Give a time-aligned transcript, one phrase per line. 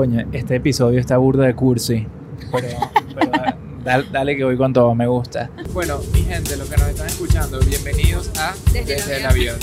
[0.00, 2.06] Coño, este episodio está burda de cursi.
[2.50, 2.68] Pero,
[3.14, 3.32] pero
[3.84, 5.50] dale, dale que voy con todo, me gusta.
[5.74, 9.58] Bueno, mi gente, los que nos están escuchando, bienvenidos a Desde el el avión.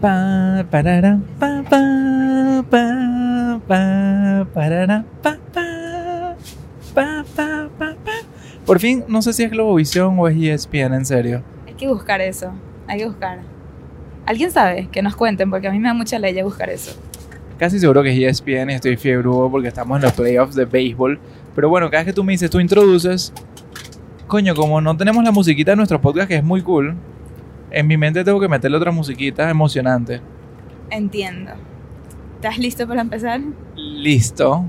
[0.00, 6.36] Pa, parara, pa, pa, pa, pa, parara, pa, pa, pa,
[6.94, 7.23] pa, pa, pa.
[8.66, 11.42] Por fin, no sé si es Globovisión o es ESPN, en serio.
[11.66, 12.52] Hay que buscar eso.
[12.86, 13.40] Hay que buscar.
[14.26, 14.88] ¿Alguien sabe?
[14.90, 16.98] Que nos cuenten, porque a mí me da mucha ley buscar eso.
[17.58, 21.18] Casi seguro que es ESPN y estoy fiebrudo porque estamos en los playoffs de béisbol.
[21.54, 23.32] Pero bueno, cada vez que tú me dices, tú introduces.
[24.26, 26.96] Coño, como no tenemos la musiquita de nuestro podcast, que es muy cool,
[27.70, 30.20] en mi mente tengo que meterle otra musiquita emocionante.
[30.90, 31.52] Entiendo.
[32.36, 33.40] ¿Estás listo para empezar?
[33.76, 34.64] Listo.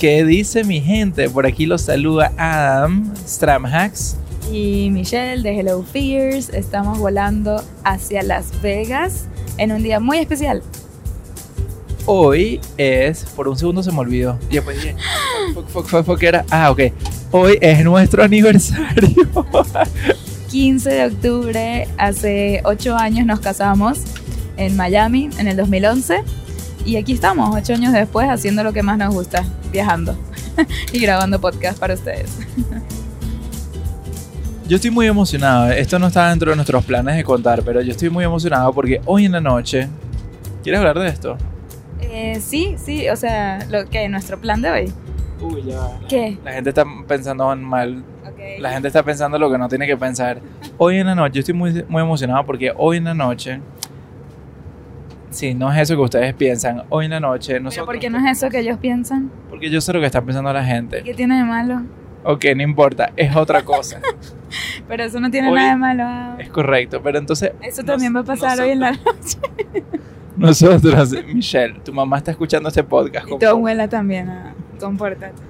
[0.00, 1.28] ¿Qué dice mi gente?
[1.28, 4.16] Por aquí los saluda Adam Stramhacks.
[4.50, 6.48] Y Michelle de Hello Fears.
[6.48, 9.26] Estamos volando hacia Las Vegas
[9.58, 10.62] en un día muy especial.
[12.06, 13.24] Hoy es.
[13.36, 14.38] Por un segundo se me olvidó.
[14.48, 14.96] Y después dije.
[15.52, 16.46] Fuck, fuck, fuck, fuck, era.
[16.48, 16.80] Ah, ok.
[17.30, 19.28] Hoy es nuestro aniversario.
[20.50, 23.98] 15 de octubre, hace 8 años nos casamos
[24.56, 26.24] en Miami en el 2011.
[26.84, 30.16] Y aquí estamos, 8 años después, haciendo lo que más nos gusta, viajando
[30.92, 32.38] y grabando podcast para ustedes.
[34.66, 35.70] Yo estoy muy emocionado.
[35.72, 39.00] Esto no está dentro de nuestros planes de contar, pero yo estoy muy emocionado porque
[39.04, 39.88] hoy en la noche.
[40.62, 41.36] ¿Quieres hablar de esto?
[42.00, 44.92] Eh, sí, sí, o sea, lo que nuestro plan de hoy.
[45.40, 45.98] Uy, ya.
[46.08, 46.38] ¿Qué?
[46.44, 48.04] La gente está pensando mal.
[48.24, 48.60] Ok.
[48.60, 50.40] La gente está pensando lo que no tiene que pensar.
[50.78, 53.60] Hoy en la noche, yo estoy muy, muy emocionado porque hoy en la noche.
[55.30, 56.82] Sí, no es eso que ustedes piensan.
[56.88, 57.86] Hoy en la noche ¿Pero nosotros.
[57.86, 59.30] por qué no es eso que ellos piensan?
[59.48, 61.02] Porque yo sé lo que está pensando la gente.
[61.04, 61.82] ¿Qué tiene de malo?
[62.24, 64.00] Ok, no importa, es otra cosa.
[64.88, 66.38] Pero eso no tiene Hoy- nada de malo.
[66.40, 67.52] es correcto, pero entonces.
[67.62, 69.38] Eso también va a pasar hoy en la noche.
[70.36, 73.28] Nosotros, Michelle, tu mamá está escuchando este podcast.
[73.28, 74.28] Y tu abuela también.
[74.28, 75.42] ah, Compórtate.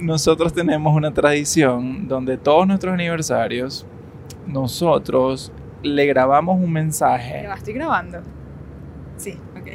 [0.00, 3.86] Nosotros tenemos una tradición donde todos nuestros aniversarios,
[4.46, 5.52] nosotros
[5.82, 7.44] le grabamos un mensaje.
[7.46, 8.18] ¿Lo estoy grabando?
[9.16, 9.68] Sí, ok.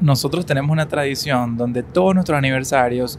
[0.00, 3.18] Nosotros tenemos una tradición donde todos nuestros aniversarios,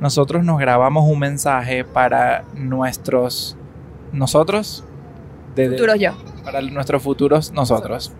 [0.00, 3.56] nosotros nos grabamos un mensaje para nuestros
[4.12, 4.84] nosotros
[5.54, 6.12] de, de- Futuro yo.
[6.44, 8.12] para nuestros futuros nosotros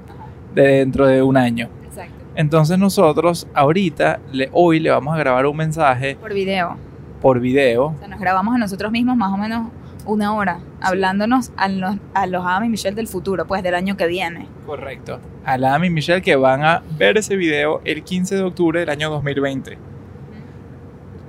[0.54, 1.68] de dentro de un año.
[1.84, 2.12] Exacto.
[2.34, 6.76] Entonces nosotros ahorita le, hoy le vamos a grabar un mensaje Por video.
[7.20, 9.68] por video O sea, nos grabamos a nosotros mismos más o menos
[10.06, 13.96] una hora, hablándonos a los, a los Adam y Michelle del futuro, pues del año
[13.96, 14.46] que viene.
[14.66, 15.20] Correcto.
[15.44, 18.90] A Lam y Michelle que van a ver ese video el 15 de octubre del
[18.90, 19.78] año 2020.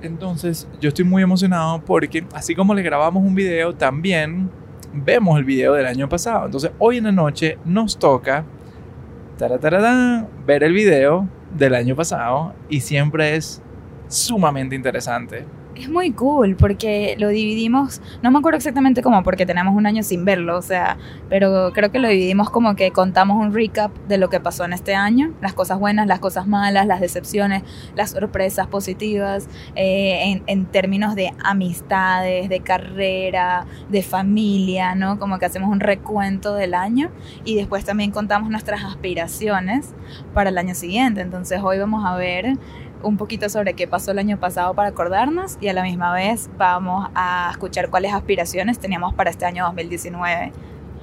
[0.02, 4.50] Entonces, yo estoy muy emocionado porque así como le grabamos un video, también
[4.92, 6.46] vemos el video del año pasado.
[6.46, 8.44] Entonces, hoy en la noche nos toca
[10.46, 13.62] ver el video del año pasado y siempre es
[14.08, 15.44] sumamente interesante.
[15.76, 20.04] Es muy cool porque lo dividimos, no me acuerdo exactamente cómo, porque tenemos un año
[20.04, 20.98] sin verlo, o sea,
[21.28, 24.72] pero creo que lo dividimos como que contamos un recap de lo que pasó en
[24.72, 27.64] este año, las cosas buenas, las cosas malas, las decepciones,
[27.96, 35.18] las sorpresas positivas, eh, en, en términos de amistades, de carrera, de familia, ¿no?
[35.18, 37.10] Como que hacemos un recuento del año
[37.44, 39.92] y después también contamos nuestras aspiraciones
[40.34, 42.56] para el año siguiente, entonces hoy vamos a ver
[43.04, 46.50] un poquito sobre qué pasó el año pasado para acordarnos y a la misma vez
[46.58, 50.52] vamos a escuchar cuáles aspiraciones teníamos para este año 2019.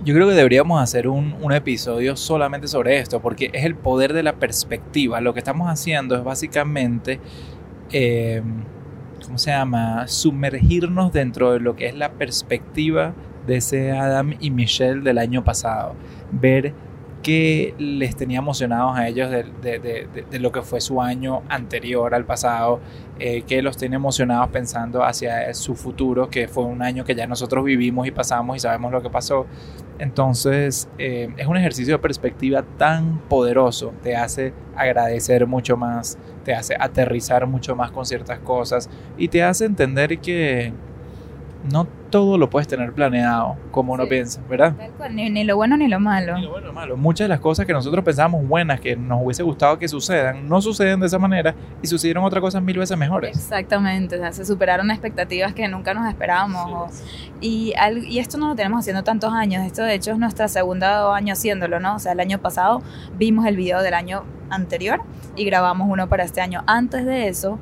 [0.03, 4.23] Yo creo que deberíamos hacer un, episodio solamente sobre esto, porque es el poder de
[4.23, 5.22] la perspectiva.
[5.22, 7.19] Lo que estamos haciendo es básicamente,
[7.91, 8.41] eh,
[9.23, 10.07] ¿cómo se llama?
[10.07, 13.13] Sumergirnos dentro de lo que es la perspectiva
[13.45, 15.94] de ese Adam y Michelle del año pasado.
[16.31, 16.73] Ver
[17.22, 22.80] qué les tenía emocionados a ellos de, lo que fue su año anterior al pasado,
[23.20, 27.28] eh, qué los tiene emocionados pensando hacia su futuro, que fue un año que ya
[27.28, 29.46] nosotros vivimos y pasamos y sabemos lo que pasó.
[30.00, 36.56] Entonces, eh, es un ejercicio de perspectiva tan poderoso, te hace agradecer mucho más, te
[36.56, 40.74] hace aterrizar mucho más con ciertas cosas y te hace entender que
[41.72, 44.09] no todo lo puedes tener planeado como uno Sí.
[44.09, 44.75] piensa, ¿verdad?
[44.78, 46.35] Tal cual, Ni, ni lo bueno ni lo malo.
[46.35, 46.97] Ni lo bueno ni lo malo.
[46.97, 50.61] Muchas de las cosas que nosotros pensábamos buenas, que nos hubiese gustado que sucedan, no
[50.61, 53.35] suceden de esa manera y sucedieron otras cosas mil veces mejores.
[53.35, 57.02] Exactamente, o sea, se superaron expectativas que nunca nos esperábamos.
[57.40, 60.47] y, al- y esto no lo tenemos haciendo tantos años, esto de hecho es nuestro
[60.47, 61.96] segundo año haciéndolo, ¿no?
[61.96, 62.81] O sea, el año pasado
[63.17, 65.02] vimos el video del año anterior
[65.35, 66.61] y grabamos uno para este año.
[66.67, 67.57] Antes de eso,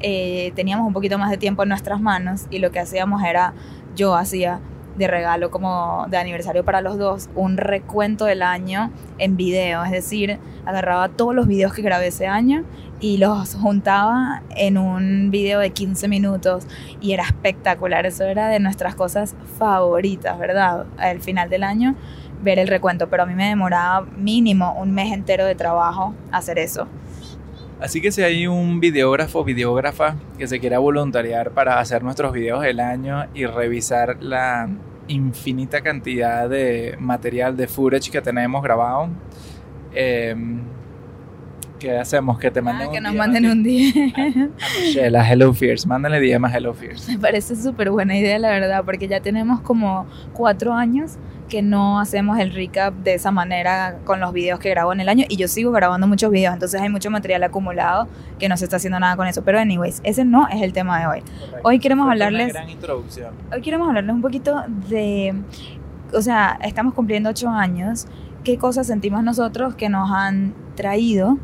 [0.00, 3.54] eh, teníamos un poquito más de tiempo en nuestras manos y lo que hacíamos era
[3.96, 4.60] yo hacía
[4.96, 9.90] de regalo como de aniversario para los dos un recuento del año en video, es
[9.90, 12.64] decir, agarraba todos los videos que grabé ese año
[13.00, 16.66] y los juntaba en un video de 15 minutos
[17.00, 20.86] y era espectacular, eso era de nuestras cosas favoritas, ¿verdad?
[20.98, 21.94] Al final del año
[22.42, 26.58] ver el recuento, pero a mí me demoraba mínimo un mes entero de trabajo hacer
[26.58, 26.86] eso.
[27.82, 32.62] Así que si hay un videógrafo videógrafa que se quiera voluntariar para hacer nuestros videos
[32.62, 34.68] del año y revisar la
[35.08, 39.08] infinita cantidad de material de footage que tenemos grabado,
[39.92, 40.32] eh,
[41.82, 42.38] ¿qué hacemos?
[42.38, 43.92] Que te Ah, manden que un nos DM manden a- un día.
[44.16, 45.86] a Michelle, a Hello Fears.
[45.86, 47.08] Mándale DM a Hello Fears.
[47.08, 51.16] Me parece súper buena idea, la verdad, porque ya tenemos como cuatro años
[51.48, 55.08] que no hacemos el recap de esa manera con los videos que grabo en el
[55.10, 58.08] año y yo sigo grabando muchos videos, entonces hay mucho material acumulado
[58.38, 59.42] que no se está haciendo nada con eso.
[59.44, 61.22] Pero anyways, ese no es el tema de hoy.
[61.62, 63.34] Hoy queremos Fue una hablarles- gran introducción.
[63.52, 65.34] Hoy queremos hablarles un poquito de,
[66.14, 68.06] o sea, estamos cumpliendo ocho años,
[68.44, 71.36] qué cosas sentimos nosotros que nos han traído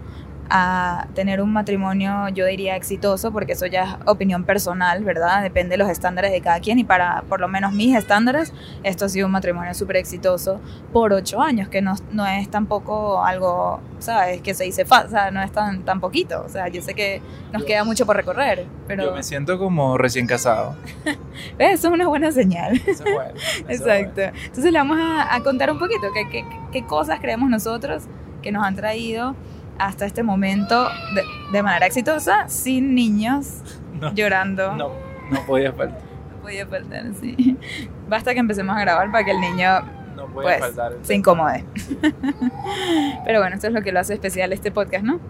[0.51, 5.43] a tener un matrimonio, yo diría, exitoso, porque eso ya es opinión personal, ¿verdad?
[5.43, 8.53] Depende de los estándares de cada quien y para por lo menos mis estándares,
[8.83, 10.61] esto ha sido un matrimonio súper exitoso
[10.93, 14.41] por ocho años, que no, no es tampoco algo, ¿sabes?
[14.41, 16.95] Que se dice fácil, o sea, no es tan, tan poquito, o sea, yo sé
[16.95, 17.21] que
[17.53, 20.77] nos queda mucho por recorrer, pero Yo me siento como recién casado.
[21.59, 22.81] eso es una buena señal.
[22.87, 23.33] Eso es bueno,
[23.69, 24.23] eso Exacto.
[24.23, 28.05] Entonces le vamos a, a contar un poquito qué, qué, qué cosas creemos nosotros
[28.43, 29.35] que nos han traído
[29.79, 31.23] hasta este momento de,
[31.53, 33.63] de manera exitosa, sin niños
[34.01, 34.13] No.
[34.15, 34.75] llorando.
[34.77, 34.91] No,
[35.31, 36.01] no podía faltar.
[36.35, 37.57] No podía faltar, sí.
[38.09, 39.81] Basta que empecemos a grabar para que el niño
[40.17, 40.93] No Pues, faltar.
[41.03, 41.65] se incomode.
[43.25, 45.21] Pero bueno, esto es lo que lo hace especial este podcast, ¿no?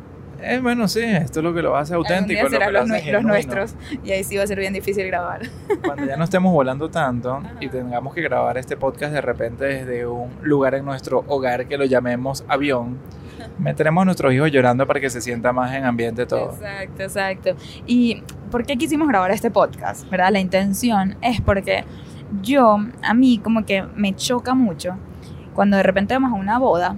[0.40, 2.34] Eh, bueno, sí, esto es lo que lo hace Algún auténtico.
[2.34, 3.74] día lo que serán lo los, hace nuestros
[4.04, 5.40] y ahí sí va a ser bien difícil grabar.
[5.84, 7.54] Cuando ya no estemos volando tanto Ajá.
[7.58, 11.76] y tengamos que grabar este podcast de repente desde un lugar en nuestro hogar que
[11.76, 12.98] lo llamemos avión,
[13.58, 16.52] meteremos a nuestros hijos llorando para que se sienta más en ambiente todo.
[16.52, 17.50] Exacto, exacto.
[17.87, 20.08] ¿Y por qué quisimos grabar este podcast?
[20.11, 20.31] ¿Verdad?
[20.32, 21.85] La intención es porque
[22.43, 24.96] yo, a mí como que me choca mucho
[25.55, 26.96] cuando de repente vamos a una boda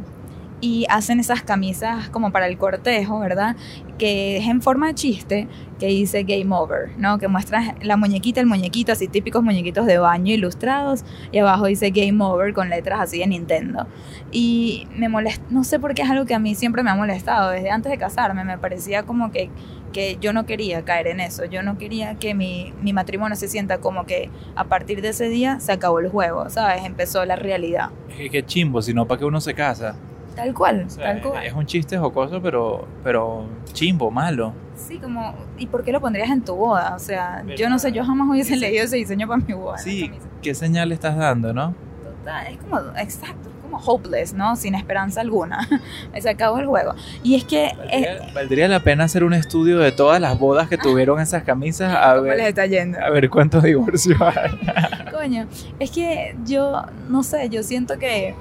[0.60, 3.56] y hacen esas camisas como para el cortejo, ¿verdad?
[3.98, 5.48] Que es en forma de chiste,
[5.78, 7.18] que dice Game Over, ¿no?
[7.18, 11.90] Que muestra la muñequita, el muñequito, así típicos muñequitos de baño ilustrados, y abajo dice
[11.90, 13.86] Game Over con letras así de Nintendo.
[14.30, 16.94] Y me molesta, no sé por qué es algo que a mí siempre me ha
[16.94, 19.48] molestado, desde antes de casarme me parecía como que,
[19.94, 23.48] que yo no quería caer en eso, yo no quería que mi, mi matrimonio se
[23.48, 26.84] sienta como que a partir de ese día se acabó el juego, ¿sabes?
[26.84, 27.88] Empezó la realidad.
[28.14, 29.96] Que qué chimbo, sino para que uno se casa.
[30.36, 31.44] Tal cual, O sea, tal cual.
[31.44, 34.52] Es un chiste jocoso, pero, pero chimbo, malo.
[34.76, 36.94] Sí, como, ¿y por qué lo pondrías en tu boda?
[36.94, 37.56] O sea, ¿Verdad?
[37.56, 39.78] yo no sé, yo jamás hubiese Ese- leído ese diseño para mi boda.
[39.78, 40.10] Sí.
[40.42, 41.74] ¿qué señal le estás dando, no?
[42.02, 44.56] Total, es como, exacto, es como hopeless, ¿no?
[44.56, 45.68] Sin esperanza alguna.
[46.18, 46.94] Se acabó el juego.
[47.22, 50.68] Y es que, eh, Valdría, valdría la pena hacer un estudio de todas las bodas
[50.68, 52.98] que tuvieron esas camisas a ¿cómo les ver, está yendo?
[52.98, 55.10] a ver cuántos divorcios hay.
[55.12, 55.46] Coño,
[55.78, 58.34] es que yo, no sé, yo siento que,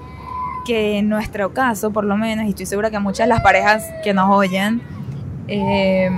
[0.65, 3.83] que en nuestro caso, por lo menos, y estoy segura que muchas de las parejas
[4.03, 4.81] que nos oyen,
[5.47, 6.09] eh,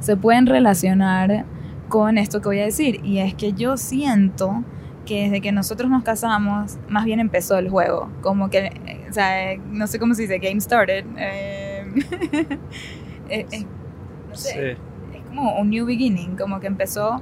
[0.00, 1.44] se pueden relacionar
[1.88, 3.00] con esto que voy a decir.
[3.04, 4.64] Y es que yo siento
[5.04, 8.10] que desde que nosotros nos casamos, más bien empezó el juego.
[8.22, 8.70] Como que,
[9.08, 11.04] o sea, no sé cómo se dice, game started.
[11.16, 11.84] eh,
[13.28, 13.66] eh, eh,
[14.28, 14.78] no sé, es
[15.26, 17.20] como un new beginning, como que empezó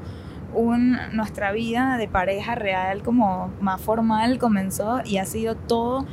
[0.54, 6.06] un, nuestra vida de pareja real como más formal comenzó y ha sido todo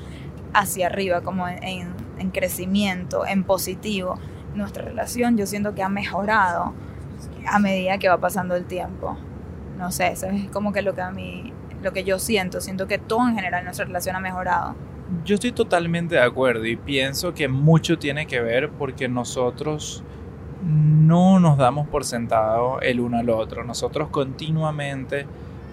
[0.54, 4.18] hacia arriba, como en, en- en crecimiento, en positivo.
[4.56, 6.74] Nuestra relación yo siento que ha mejorado
[7.48, 9.18] a medida que va pasando el tiempo.
[9.78, 11.52] No sé, eso es como que lo que a mí,
[11.84, 14.76] lo que yo siento, siento que todo en general nuestra relación ha mejorado.
[15.26, 20.04] Yo estoy totalmente de acuerdo y pienso que mucho tiene que ver porque nosotros
[20.66, 23.64] no nos damos por sentado el uno al otro.
[23.64, 25.26] Nosotros continuamente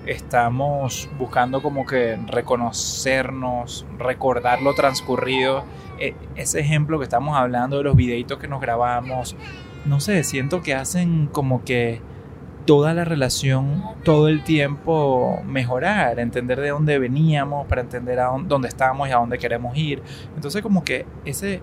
[0.06, 5.64] estamos buscando como que reconocernos, recordar lo transcurrido.
[5.99, 9.37] E- ese ejemplo que estamos hablando de los videitos que nos grabamos,
[9.87, 12.00] no sé, siento que hacen como que
[12.66, 18.49] toda la relación todo el tiempo mejorar, entender de dónde veníamos, para entender a dónde,
[18.49, 20.02] dónde estamos y a dónde queremos ir.
[20.37, 21.61] Entonces como que ese,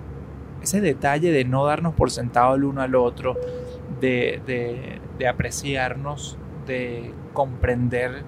[0.61, 3.37] ese detalle de no darnos por sentado el uno al otro,
[4.01, 8.23] de, de- de apreciarnos, de comprender,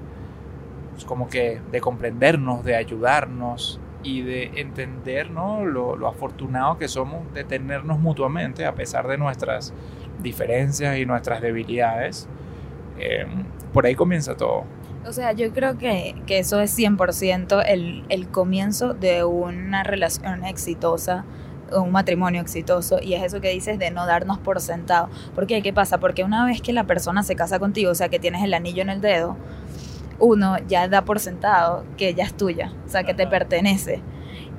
[0.93, 5.63] pues, como que de comprendernos, de ayudarnos y de entender ¿no?
[5.65, 9.73] lo, lo afortunado que somos de tenernos mutuamente a pesar de nuestras
[10.21, 12.27] diferencias y nuestras debilidades.
[12.99, 13.25] Eh,
[13.73, 14.63] por ahí comienza todo.
[15.07, 20.45] O sea, yo creo que, que eso es 100% el, el comienzo de una relación
[20.45, 21.25] exitosa
[21.73, 25.09] un matrimonio exitoso y es eso que dices de no darnos por sentado.
[25.35, 25.99] Porque ¿qué pasa?
[25.99, 28.81] Porque una vez que la persona se casa contigo, o sea, que tienes el anillo
[28.81, 29.37] en el dedo,
[30.19, 34.01] uno ya da por sentado que ya es tuya, o sea, que te pertenece.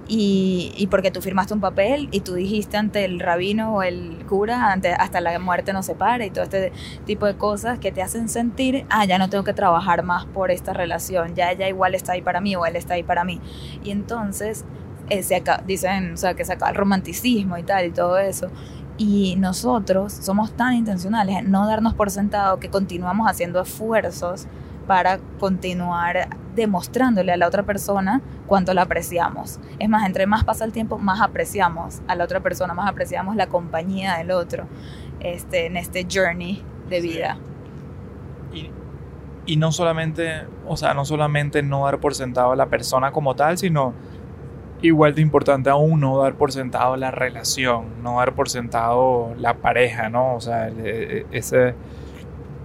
[0.08, 4.26] Y, y, porque tú firmaste un papel y tú dijiste ante el rabino o el
[4.28, 6.72] cura, ante, hasta la muerte nos separa y todo este
[7.06, 10.50] tipo de cosas que te hacen sentir, ah, ya no tengo que trabajar más por
[10.50, 13.40] esta relación, ya ella igual está ahí para mí o él está ahí para mí.
[13.84, 14.64] Y entonces
[15.12, 18.48] eh, se dicen, o sea, que se acaba el romanticismo y tal y todo eso.
[18.96, 24.46] Y nosotros somos tan intencionales en no darnos por sentado que continuamos haciendo esfuerzos
[24.86, 29.60] para continuar demostrándole a la otra persona cuánto la apreciamos.
[29.78, 33.36] Es más, entre más pasa el tiempo, más apreciamos a la otra persona, más apreciamos
[33.36, 34.64] la compañía del otro
[35.20, 37.36] este, en este journey de vida.
[38.52, 38.70] Y,
[39.44, 43.34] y no solamente, o sea, no solamente no dar por sentado a la persona como
[43.34, 43.94] tal, sino
[44.82, 49.54] igual de importante aún no dar por sentado la relación, no dar por sentado la
[49.54, 50.34] pareja, ¿no?
[50.34, 51.74] O sea, ese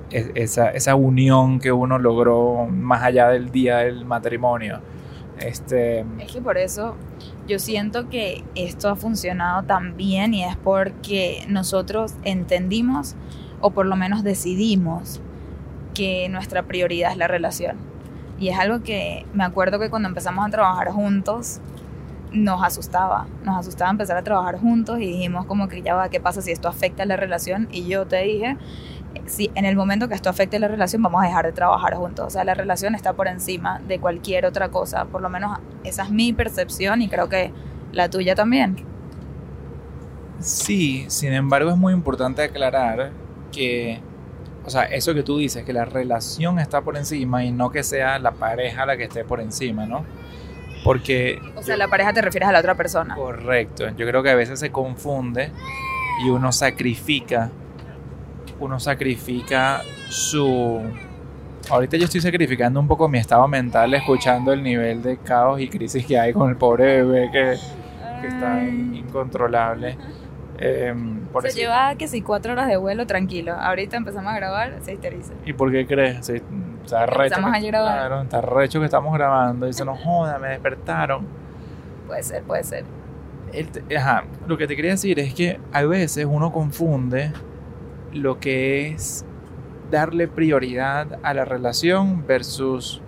[0.09, 4.79] e, esa, esa, unión que uno logró más allá del día del matrimonio.
[5.39, 6.05] Este...
[6.19, 6.95] Es que por eso
[7.47, 13.15] yo siento que esto ha funcionado tan bien y es porque nosotros entendimos
[13.59, 15.21] o por lo menos decidimos
[15.93, 17.75] que nuestra prioridad es la relación.
[18.39, 21.59] Y es algo que me acuerdo que cuando empezamos a trabajar juntos
[22.31, 26.19] nos asustaba, nos asustaba empezar a trabajar juntos y dijimos como que ya va, ¿qué
[26.19, 27.67] pasa si esto afecta la relación?
[27.71, 28.57] Y yo te dije,
[29.25, 32.27] si en el momento que esto afecte la relación vamos a dejar de trabajar juntos.
[32.27, 35.05] O sea, la relación está por encima de cualquier otra cosa.
[35.05, 37.51] Por lo menos esa es mi percepción y creo que
[37.93, 38.77] la tuya también.
[40.39, 43.11] Sí, sin embargo es muy importante aclarar
[43.51, 43.99] que,
[44.65, 47.83] o sea, eso que tú dices, que la relación está por encima y no que
[47.83, 50.05] sea la pareja la que esté por encima, ¿no?
[50.83, 51.39] Porque...
[51.55, 53.15] O sea, la pareja te refieres a la otra persona.
[53.15, 53.89] Correcto.
[53.97, 55.51] Yo creo que a veces se confunde
[56.23, 57.51] y uno sacrifica
[58.59, 60.81] uno sacrifica su...
[61.69, 65.67] Ahorita yo estoy sacrificando un poco mi estado mental escuchando el nivel de caos y
[65.67, 67.51] crisis que hay con el pobre bebé que,
[68.27, 69.97] está incontrolable.
[70.59, 70.95] Eh,
[71.41, 73.53] se lleva que si cuatro horas de vuelo tranquilo.
[73.53, 75.33] Ahorita empezamos a grabar, se histeriza.
[75.45, 76.25] ¿Y por qué crees?
[76.25, 76.41] Se,
[76.95, 77.97] está recho estamos a grabar.
[77.97, 79.67] Claro, está recho que estamos grabando.
[79.67, 81.25] Y se nos joda, me despertaron.
[82.07, 82.85] Puede ser, puede ser.
[83.95, 87.31] ajá, lo que te quería decir es que a veces uno confunde
[88.13, 89.25] lo que es
[89.91, 93.01] darle prioridad a la relación versus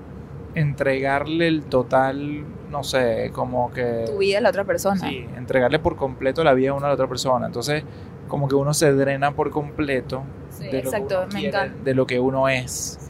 [0.55, 4.05] entregarle el total, no sé, como que...
[4.07, 4.99] Tu vida a la otra persona.
[4.99, 7.45] Sí, entregarle por completo la vida a una a la otra persona.
[7.45, 7.83] Entonces,
[8.27, 10.23] como que uno se drena por completo
[10.59, 13.08] de, exacto, lo que de lo que uno es.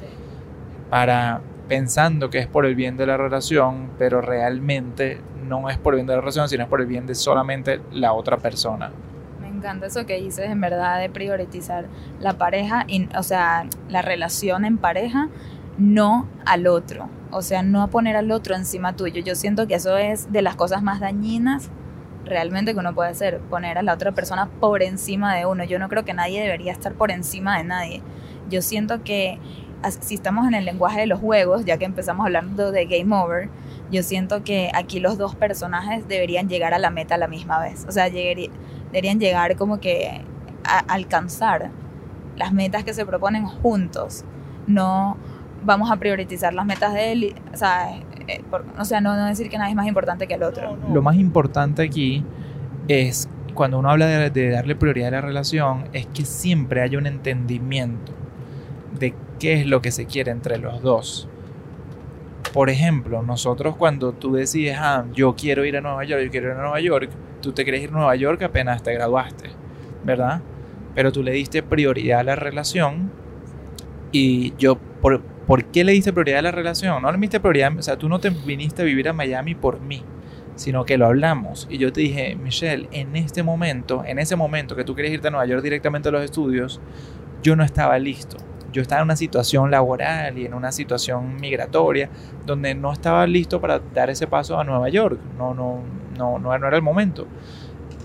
[0.90, 5.94] Para pensando que es por el bien de la relación, pero realmente no es por
[5.94, 8.92] el bien de la relación, sino es por el bien de solamente la otra persona
[9.60, 11.86] encanta eso que dices, en verdad, de priorizar
[12.20, 12.86] la pareja,
[13.18, 15.30] o sea, la relación en pareja,
[15.78, 17.10] no al otro.
[17.32, 19.22] O sea, no poner al otro encima tuyo.
[19.22, 21.70] Yo siento que eso es de las cosas más dañinas
[22.26, 25.64] realmente que uno puede hacer, poner a la otra persona por encima de uno.
[25.64, 28.02] Yo no creo que nadie debería estar por encima de nadie.
[28.50, 29.40] Yo siento que
[30.02, 33.50] si estamos en el lenguaje de los juegos, ya que empezamos hablando de Game Over,
[33.92, 37.60] yo siento que aquí los dos personajes deberían llegar a la meta a la misma
[37.60, 37.86] vez.
[37.88, 38.50] O sea, llegaría,
[38.92, 40.22] deberían llegar como que
[40.64, 41.72] a alcanzar
[42.36, 44.24] las metas que se proponen juntos.
[44.68, 45.18] No
[45.64, 47.92] vamos a priorizar las metas de él, o sea,
[48.28, 48.42] eh,
[48.78, 50.78] o sea no, no, decir que nadie es más importante que el otro.
[50.92, 52.24] Lo más importante aquí
[52.88, 56.96] es, cuando uno habla de, de darle prioridad a la relación, es que siempre hay
[56.96, 58.14] un entendimiento
[58.98, 61.28] de qué es lo que se quiere entre los dos.
[62.54, 66.48] Por ejemplo, nosotros cuando tú decides, ah, yo quiero ir a Nueva York, yo quiero
[66.48, 67.10] ir a Nueva York,
[67.42, 69.52] tú te quieres ir a Nueva York apenas te graduaste,
[70.04, 70.42] ¿verdad?
[70.96, 73.12] Pero tú le diste prioridad a la relación
[74.12, 77.02] y yo, ¿por, ¿por qué le diste prioridad a la relación?
[77.02, 79.80] No le diste prioridad, o sea, tú no te viniste a vivir a Miami por
[79.80, 80.04] mí,
[80.56, 81.68] sino que lo hablamos.
[81.70, 85.28] Y yo te dije, Michelle, en este momento, en ese momento que tú quieres irte
[85.28, 86.82] a Nueva York directamente a los estudios,
[87.44, 88.38] yo no estaba listo.
[88.72, 92.10] Yo estaba en una situación laboral y en una situación migratoria
[92.46, 95.20] donde no estaba listo para dar ese paso a Nueva York.
[95.38, 95.80] No, no,
[96.18, 97.28] no, no, era el momento.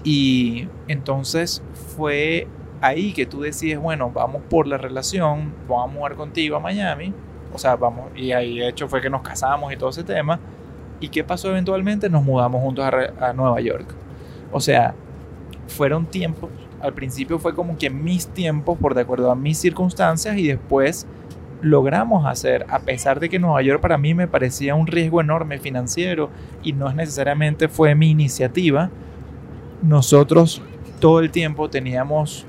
[0.03, 1.63] Y entonces
[1.97, 2.47] fue
[2.81, 7.15] ahí que tú decides, bueno, vamos por la relación, vamos a mudar contigo a Miami,
[7.53, 10.39] o sea, vamos, y ahí de hecho fue que nos casamos y todo ese tema.
[11.01, 12.09] ¿Y qué pasó eventualmente?
[12.09, 13.95] Nos mudamos juntos a, a Nueva York.
[14.53, 14.95] O sea,
[15.67, 16.51] fueron tiempos,
[16.85, 21.07] al principio fue como que mis tiempos, por de acuerdo a mis circunstancias, y después
[21.63, 25.59] logramos hacer, a pesar de que Nueva York para mí me parecía un riesgo enorme
[25.59, 26.29] financiero
[26.63, 28.91] y no necesariamente fue mi iniciativa,
[29.81, 30.61] nosotros
[31.01, 32.45] todo el tiempo teníamos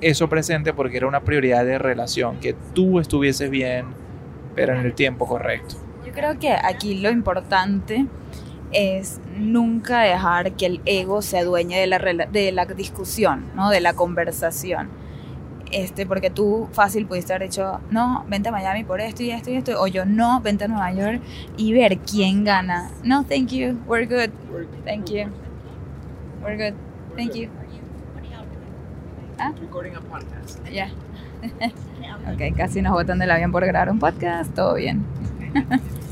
[0.00, 3.86] eso presente porque era una prioridad de relación, que tú estuvieses bien,
[4.54, 5.74] pero en el tiempo correcto.
[6.06, 8.06] Yo creo que aquí lo importante
[8.72, 13.70] es nunca dejar que el ego se adueñe de la, de la discusión, ¿no?
[13.70, 14.88] de la conversación.
[15.72, 19.50] Este, porque tú fácil pudiste haber dicho, no, vente a Miami por esto y esto
[19.50, 21.22] y esto, o yo no, vente a Nueva York
[21.56, 22.90] y ver quién gana.
[23.04, 24.30] No, thank you, we're good,
[24.84, 25.30] thank you,
[26.42, 26.76] we're good,
[27.16, 27.48] thank you.
[29.38, 29.52] ¿Ah?
[30.70, 30.90] Ya.
[32.32, 35.04] ok, casi nos botan del avión por grabar un podcast, todo bien.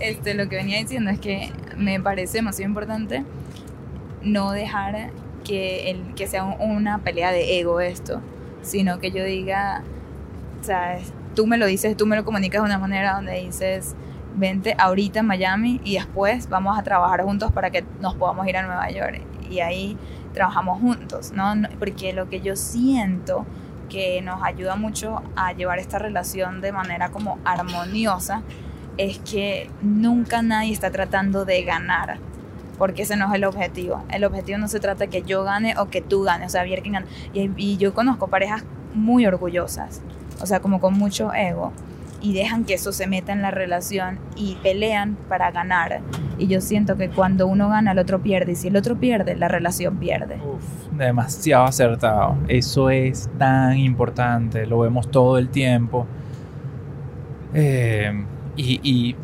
[0.00, 3.24] este, lo que venía diciendo es que me parece demasiado importante
[4.22, 5.10] no dejar
[5.44, 8.20] que, el, que sea una pelea de ego esto,
[8.62, 9.82] sino que yo diga,
[10.62, 13.94] sabes, tú me lo dices, tú me lo comunicas de una manera donde dices,
[14.36, 18.56] vente ahorita a Miami y después vamos a trabajar juntos para que nos podamos ir
[18.56, 19.22] a Nueva York.
[19.50, 19.96] Y ahí
[20.34, 21.54] trabajamos juntos, ¿no?
[21.78, 23.46] Porque lo que yo siento
[23.88, 28.42] que nos ayuda mucho a llevar esta relación de manera como armoniosa
[28.98, 32.18] es que nunca nadie está tratando de ganar,
[32.76, 34.04] porque ese no es el objetivo.
[34.10, 36.64] El objetivo no se trata de que yo gane o que tú ganes, o sea,
[36.64, 37.06] ver quién gana.
[37.32, 38.64] Y, y yo conozco parejas
[38.94, 40.02] muy orgullosas,
[40.40, 41.72] o sea, como con mucho ego,
[42.20, 46.00] y dejan que eso se meta en la relación y pelean para ganar.
[46.36, 49.36] Y yo siento que cuando uno gana, el otro pierde, y si el otro pierde,
[49.36, 50.36] la relación pierde.
[50.36, 52.36] Uf, demasiado acertado.
[52.48, 56.06] Eso es tan importante, lo vemos todo el tiempo.
[57.54, 58.24] Eh,
[58.58, 59.16] y,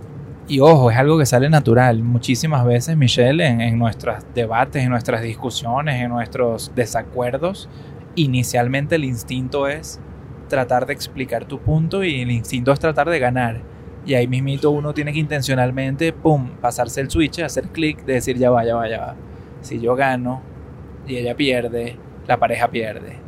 [0.48, 2.02] y, ojo, es algo que sale natural.
[2.02, 7.68] Muchísimas veces, Michelle, en, en nuestros debates, en nuestras discusiones, en nuestros desacuerdos,
[8.14, 10.00] inicialmente el instinto es
[10.48, 13.60] tratar de explicar tu punto y el instinto es tratar de ganar.
[14.06, 18.36] Y ahí mismito uno tiene que intencionalmente, pum, pasarse el switch, hacer clic, de decir
[18.36, 19.16] ya va, ya va, ya va.
[19.62, 20.42] Si yo gano
[21.06, 23.18] y ella pierde, la pareja pierde.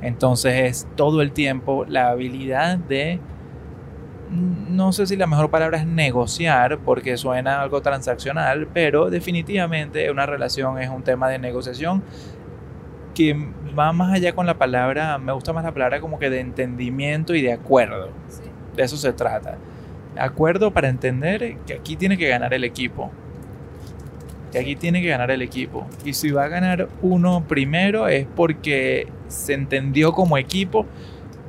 [0.00, 3.20] Entonces es todo el tiempo la habilidad de
[4.32, 10.26] no sé si la mejor palabra es negociar, porque suena algo transaccional, pero definitivamente una
[10.26, 12.02] relación es un tema de negociación
[13.14, 13.36] que
[13.78, 17.34] va más allá con la palabra, me gusta más la palabra como que de entendimiento
[17.34, 18.08] y de acuerdo.
[18.74, 19.58] De eso se trata.
[20.16, 23.10] Acuerdo para entender que aquí tiene que ganar el equipo.
[24.50, 25.86] Que aquí tiene que ganar el equipo.
[26.04, 30.86] Y si va a ganar uno primero es porque se entendió como equipo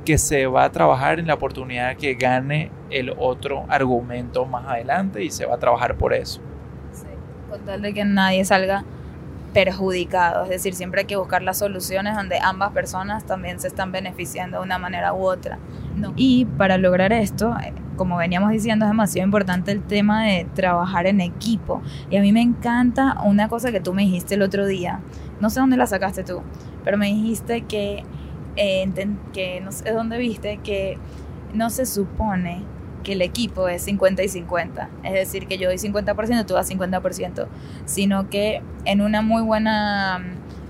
[0.04, 5.22] que se va a trabajar en la oportunidad que gane el otro argumento más adelante
[5.24, 6.40] y se va a trabajar por eso.
[6.92, 7.06] Sí,
[7.50, 8.84] con tal de que nadie salga
[9.54, 13.92] perjudicado, es decir, siempre hay que buscar las soluciones donde ambas personas también se están
[13.92, 15.58] beneficiando de una manera u otra.
[16.16, 21.06] Y para lograr esto, eh, como veníamos diciendo, es demasiado importante el tema de trabajar
[21.06, 21.80] en equipo.
[22.10, 25.00] Y a mí me encanta una cosa que tú me dijiste el otro día,
[25.40, 26.42] no sé dónde la sacaste tú,
[26.82, 28.04] pero me dijiste que
[28.56, 28.88] eh,
[29.32, 30.98] que no sé dónde viste, que
[31.52, 32.62] no se supone
[33.02, 36.70] que el equipo es 50 y 50, es decir, que yo doy 50%, tú das
[36.70, 37.46] 50%,
[37.84, 40.24] sino que en una muy buena,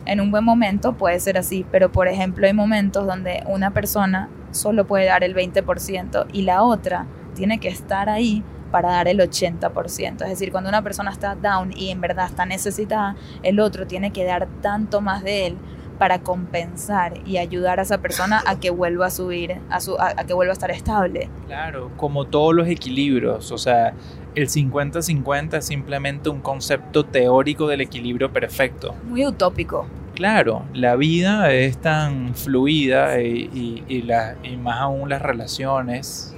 [0.05, 4.29] en un buen momento puede ser así, pero por ejemplo hay momentos donde una persona
[4.51, 9.21] solo puede dar el 20% y la otra tiene que estar ahí para dar el
[9.21, 10.23] 80%.
[10.23, 14.11] Es decir, cuando una persona está down y en verdad está necesitada, el otro tiene
[14.11, 15.57] que dar tanto más de él
[15.99, 20.15] para compensar y ayudar a esa persona a que vuelva a subir, a, su, a,
[20.25, 21.29] que vuelva a estar estable.
[21.47, 23.95] Claro, como todos los equilibrios, o sea,
[24.35, 28.95] el 50-50 es simplemente un concepto teórico del equilibrio perfecto.
[29.09, 29.87] Muy utópico.
[30.15, 36.37] Claro, la vida es tan fluida y, y, la, y más aún las relaciones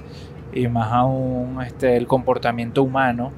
[0.51, 3.31] y más aún este, el comportamiento humano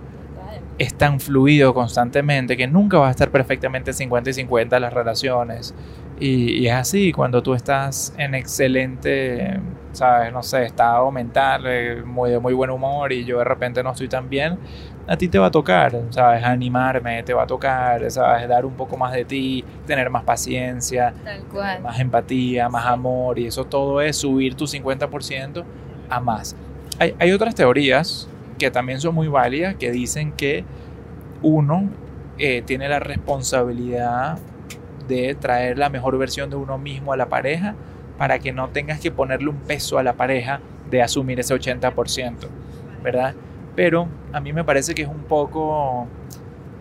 [0.78, 5.76] es tan fluido constantemente que nunca va a estar perfectamente 50 y 50 las relaciones.
[6.20, 9.58] Y, es así, cuando tú estás en excelente,
[9.94, 13.82] sabes, no sé, estado mental, eh, muy, de muy buen humor y yo de repente
[13.82, 14.58] no estoy tan bien,
[15.08, 18.74] a ti te va a tocar, sabes, animarme, te va a tocar, sabes, dar un
[18.74, 21.14] poco más de ti, tener más paciencia,
[21.82, 25.64] más empatía, más amor y eso todo es subir tu 50%
[26.10, 26.56] a más.
[27.00, 28.28] Hay, hay otras teorías
[28.58, 30.66] que también son muy válidas que dicen que
[31.42, 31.90] uno
[32.38, 34.38] eh, tiene la responsabilidad
[35.10, 37.76] de traer la mejor versión de uno mismo a la pareja
[38.18, 42.36] para que no tengas que ponerle un peso a la pareja de asumir ese 80%,
[43.04, 43.34] ¿verdad?
[43.76, 46.08] Pero a mí me parece que es un poco...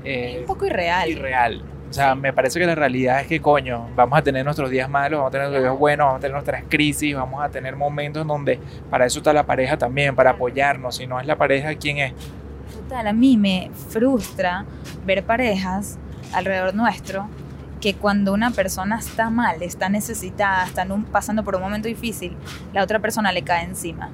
[0.05, 1.09] Eh, un poco irreal.
[1.09, 1.63] Irreal.
[1.89, 4.91] O sea, me parece que la realidad es que, coño, vamos a tener nuestros días
[4.91, 7.77] malos, vamos a tener nuestros días buenos, vamos a tener nuestras crisis, vamos a tener
[7.77, 8.61] momentos donde
[8.91, 10.97] para eso está la pareja también, para apoyarnos.
[10.97, 12.13] Si no es la pareja, ¿quién es?
[12.73, 14.67] Total, a mí me frustra
[15.07, 15.99] ver parejas
[16.35, 17.27] alrededor nuestro
[17.81, 22.37] que cuando una persona está mal, está necesitada, está pasando por un momento difícil,
[22.73, 24.11] la otra persona le cae encima.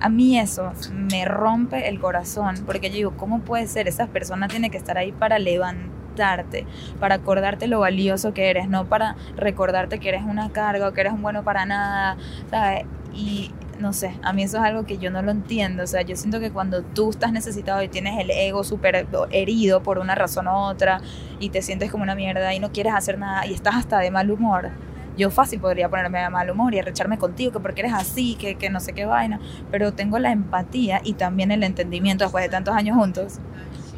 [0.00, 3.86] A mí eso me rompe el corazón, porque yo digo, ¿cómo puede ser?
[3.86, 6.66] Esa persona tiene que estar ahí para levantarte,
[6.98, 11.02] para acordarte lo valioso que eres, no para recordarte que eres una carga o que
[11.02, 12.16] eres un bueno para nada,
[12.50, 12.86] ¿sabes?
[13.12, 15.82] Y no sé, a mí eso es algo que yo no lo entiendo.
[15.82, 19.82] O sea, yo siento que cuando tú estás necesitado y tienes el ego súper herido
[19.82, 21.00] por una razón u otra
[21.38, 24.10] y te sientes como una mierda y no quieres hacer nada y estás hasta de
[24.10, 24.70] mal humor,
[25.16, 28.54] yo fácil podría ponerme de mal humor y arrecharme contigo, que porque eres así, que,
[28.54, 29.40] que no sé qué vaina,
[29.70, 33.38] pero tengo la empatía y también el entendimiento después de tantos años juntos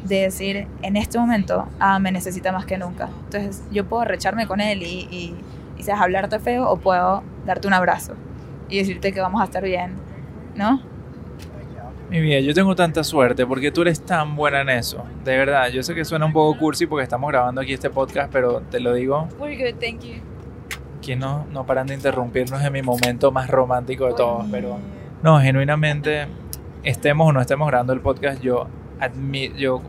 [0.03, 3.09] de decir, en este momento, ah, me necesita más que nunca.
[3.25, 5.35] Entonces yo puedo arrecharme con él y, y,
[5.77, 8.15] y seas hablarte feo o puedo darte un abrazo
[8.73, 9.93] y decirte que vamos a estar bien,
[10.55, 10.81] ¿no?
[12.09, 15.03] Mi vida, yo tengo tanta suerte porque tú eres tan buena en eso.
[15.23, 18.31] De verdad, yo sé que suena un poco cursi porque estamos grabando aquí este podcast,
[18.33, 19.27] pero te lo digo.
[19.37, 20.15] Muy good, thank you.
[21.03, 24.79] Que no, no paran de interrumpirnos en mi momento más romántico de todos, pero
[25.21, 26.25] no, genuinamente,
[26.81, 28.65] estemos o no estemos grabando el podcast, yo,
[28.99, 29.83] admi yo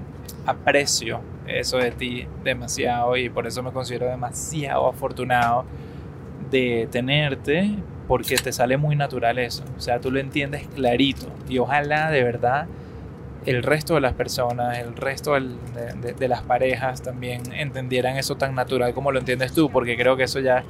[0.44, 5.64] aprecio eso de ti demasiado y por eso me considero demasiado afortunado
[6.50, 9.64] de tenerte porque te sale muy natural eso.
[9.76, 11.26] O sea, tú lo entiendes clarito.
[11.48, 12.66] Y ojalá de verdad
[13.46, 18.94] el resto de las personas, el resto de, las parejas también entendieran eso tan natural
[18.94, 20.64] como lo entiendes tú, porque creo que eso ya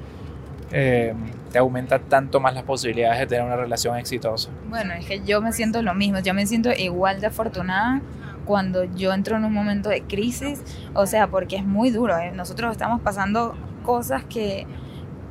[0.72, 1.14] eh,
[1.52, 4.50] te aumenta tanto más las posibilidades de tener una relación exitosa.
[4.68, 8.00] Bueno, es que yo me siento lo mismo, yo me siento igual de afortunada
[8.44, 10.60] cuando yo entro en un momento de crisis,
[10.94, 12.32] o sea, porque es muy duro, ¿eh?
[12.32, 14.66] nosotros estamos pasando cosas que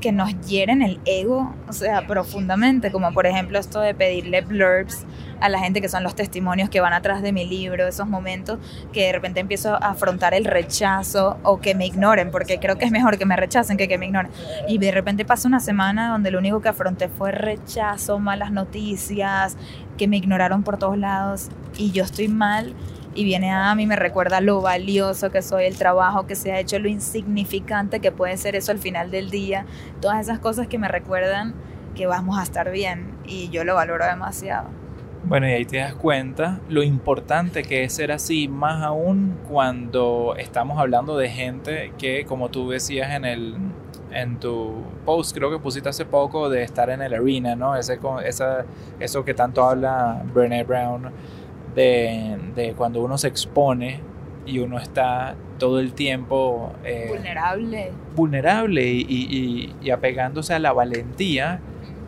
[0.03, 5.05] que nos hieren el ego, o sea, profundamente, como por ejemplo esto de pedirle blurbs
[5.39, 8.59] a la gente que son los testimonios que van atrás de mi libro, esos momentos
[8.91, 12.83] que de repente empiezo a afrontar el rechazo o que me ignoren, porque creo que
[12.83, 14.29] es mejor que me rechacen que que me ignoren.
[14.67, 19.55] Y de repente pasa una semana donde lo único que afronté fue rechazo, malas noticias,
[19.97, 22.73] que me ignoraron por todos lados y yo estoy mal
[23.15, 26.59] y viene a mí, me recuerda lo valioso que soy, el trabajo que se ha
[26.59, 29.65] hecho, lo insignificante que puede ser eso al final del día,
[30.01, 31.53] todas esas cosas que me recuerdan
[31.95, 34.69] que vamos a estar bien y yo lo valoro demasiado.
[35.25, 40.35] Bueno, y ahí te das cuenta lo importante que es ser así, más aún cuando
[40.37, 43.55] estamos hablando de gente que, como tú decías en el
[44.11, 47.75] en tu post, creo que pusiste hace poco, de estar en el arena, ¿no?
[47.75, 48.65] Ese, esa,
[48.99, 51.11] eso que tanto habla Brené Brown
[51.75, 53.99] de, cuando uno se expone
[54.45, 57.91] y uno está todo el tiempo eh, vulnerable.
[58.15, 61.59] Vulnerable y, y, apegándose a la valentía,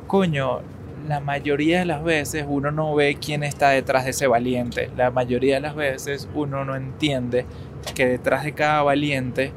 [0.08, 0.60] coño,
[1.08, 4.89] la mayoría de las veces uno no ve quién está detrás de ese valiente.
[4.97, 7.45] La mayoría de las veces uno no entiende
[7.93, 9.51] que detrás de cada valiente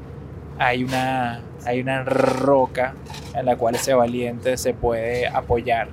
[0.59, 2.95] hay una, hay una roca
[3.35, 5.89] en la cual ese valiente se puede apoyar.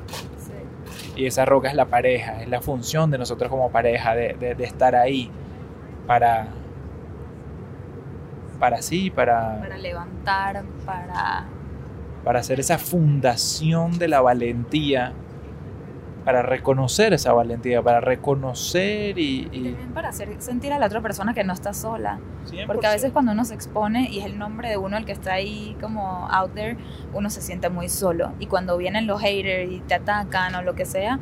[1.15, 4.63] Y esa roca es la pareja, es la función de nosotros como pareja, de, de,
[4.63, 5.31] estar ahí
[6.07, 6.47] para,
[8.59, 9.59] para sí, para...
[9.59, 11.45] Para levantar, para...
[12.23, 15.13] Para hacer esa fundación de la valentía
[16.25, 21.35] para reconocer esa valentía, para reconocer y, También para hacer sentir a la otra persona
[21.35, 22.19] que no está sola.
[22.65, 25.11] Porque a veces cuando uno se expone y es el nombre de uno el que
[25.11, 26.77] está ahí como out there,
[27.13, 28.33] uno se siente muy solo.
[28.39, 31.19] Y cuando vienen los haters y te atacan o lo que sea,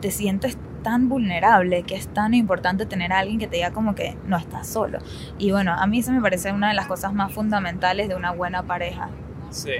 [0.00, 3.94] te sientes tan vulnerable que es tan importante tener a alguien que te diga como
[3.94, 4.98] que no estás solo.
[5.38, 8.30] Y bueno, a mí eso me parece una de las cosas más fundamentales de una
[8.32, 9.08] buena pareja.
[9.48, 9.72] Sí.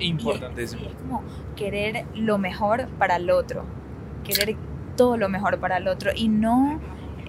[0.00, 0.82] Importantísimo.
[0.86, 1.22] Es, como
[1.60, 3.64] querer lo mejor para el otro,
[4.24, 4.56] querer
[4.96, 6.80] todo lo mejor para el otro y no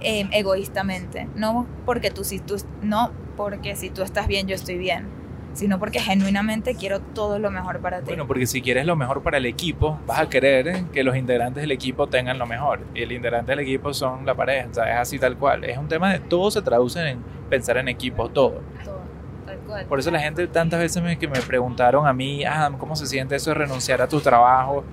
[0.01, 4.77] em, egoístamente, no porque tú si tú no porque si tú estás bien yo estoy
[4.77, 5.05] bien,
[5.53, 8.05] sino porque genuinamente quiero todo lo mejor para ti.
[8.05, 11.61] Bueno, porque si quieres lo mejor para el equipo, vas a querer que los integrantes
[11.61, 12.79] del equipo tengan lo mejor.
[12.95, 15.65] Y el integrante del equipo son la pareja, o sea, es así tal cual.
[15.65, 18.61] Es un tema de todo se traduce en pensar en equipo, todo.
[19.87, 23.05] Por eso la gente tantas veces me, que me preguntaron a mí, ah, ¿cómo se
[23.05, 24.83] siente eso de renunciar a tu trabajo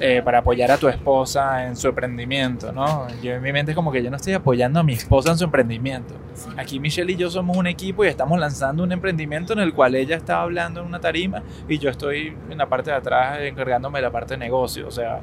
[0.00, 2.72] eh, para apoyar a tu esposa en su emprendimiento?
[2.72, 3.06] ¿no?
[3.22, 5.38] Yo en mi mente es como que yo no estoy apoyando a mi esposa en
[5.38, 6.14] su emprendimiento.
[6.56, 9.94] Aquí Michelle y yo somos un equipo y estamos lanzando un emprendimiento en el cual
[9.94, 13.98] ella está hablando en una tarima y yo estoy en la parte de atrás encargándome
[13.98, 14.86] de la parte de negocio.
[14.86, 15.20] O sea,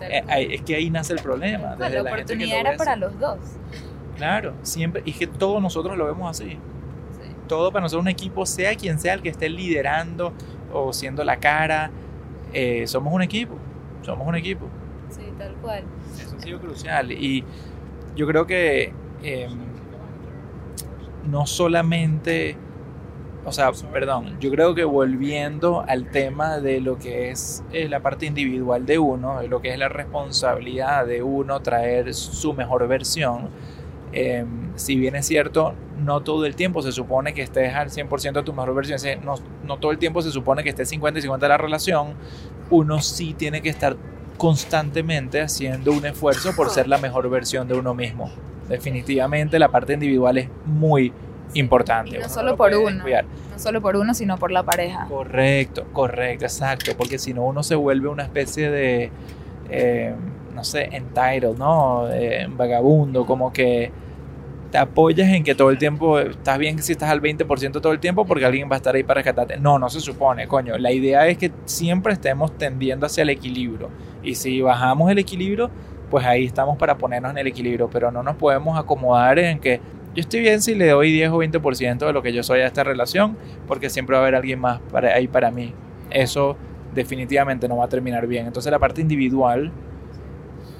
[0.00, 1.76] eh, es que ahí nace el problema.
[1.76, 3.38] la, oportunidad era para los dos.
[4.16, 6.58] Claro, siempre, y es que todos nosotros lo vemos así
[7.52, 10.32] todo para nosotros un equipo, sea quien sea el que esté liderando
[10.72, 11.90] o siendo la cara,
[12.54, 13.58] eh, somos un equipo,
[14.00, 14.66] somos un equipo.
[15.10, 15.84] Sí, tal cual.
[16.18, 17.44] Eso ha sido crucial y
[18.16, 19.48] yo creo que eh,
[21.30, 22.56] no solamente,
[23.44, 28.00] o sea, perdón, yo creo que volviendo al tema de lo que es eh, la
[28.00, 32.88] parte individual de uno, de lo que es la responsabilidad de uno traer su mejor
[32.88, 33.50] versión,
[34.14, 38.32] eh, si bien es cierto, no todo el tiempo se supone que estés al 100%
[38.32, 39.34] de tu mejor versión, no,
[39.64, 42.14] no todo el tiempo se supone que estés 50 y 50 de la relación,
[42.70, 43.96] uno sí tiene que estar
[44.36, 48.30] constantemente haciendo un esfuerzo por ser la mejor versión de uno mismo.
[48.68, 51.12] Definitivamente la parte individual es muy
[51.54, 52.16] importante.
[52.16, 53.04] Y no Uno solo lo por uno.
[53.04, 55.06] No solo por uno, sino por la pareja.
[55.08, 59.10] Correcto, correcto, exacto, porque si no uno se vuelve una especie de,
[59.70, 60.14] eh,
[60.54, 62.08] no sé, entitled, ¿no?
[62.10, 63.92] Eh, vagabundo, como que
[64.72, 68.00] te apoyas en que todo el tiempo, estás bien si estás al 20% todo el
[68.00, 69.58] tiempo porque alguien va a estar ahí para rescatarte.
[69.58, 70.78] No, no se supone, coño.
[70.78, 73.90] La idea es que siempre estemos tendiendo hacia el equilibrio.
[74.22, 75.70] Y si bajamos el equilibrio,
[76.10, 79.78] pues ahí estamos para ponernos en el equilibrio, pero no nos podemos acomodar en que
[80.14, 82.66] yo estoy bien si le doy 10 o 20% de lo que yo soy a
[82.66, 85.74] esta relación, porque siempre va a haber alguien más para, ahí para mí.
[86.08, 86.56] Eso
[86.94, 88.46] definitivamente no va a terminar bien.
[88.46, 89.70] Entonces la parte individual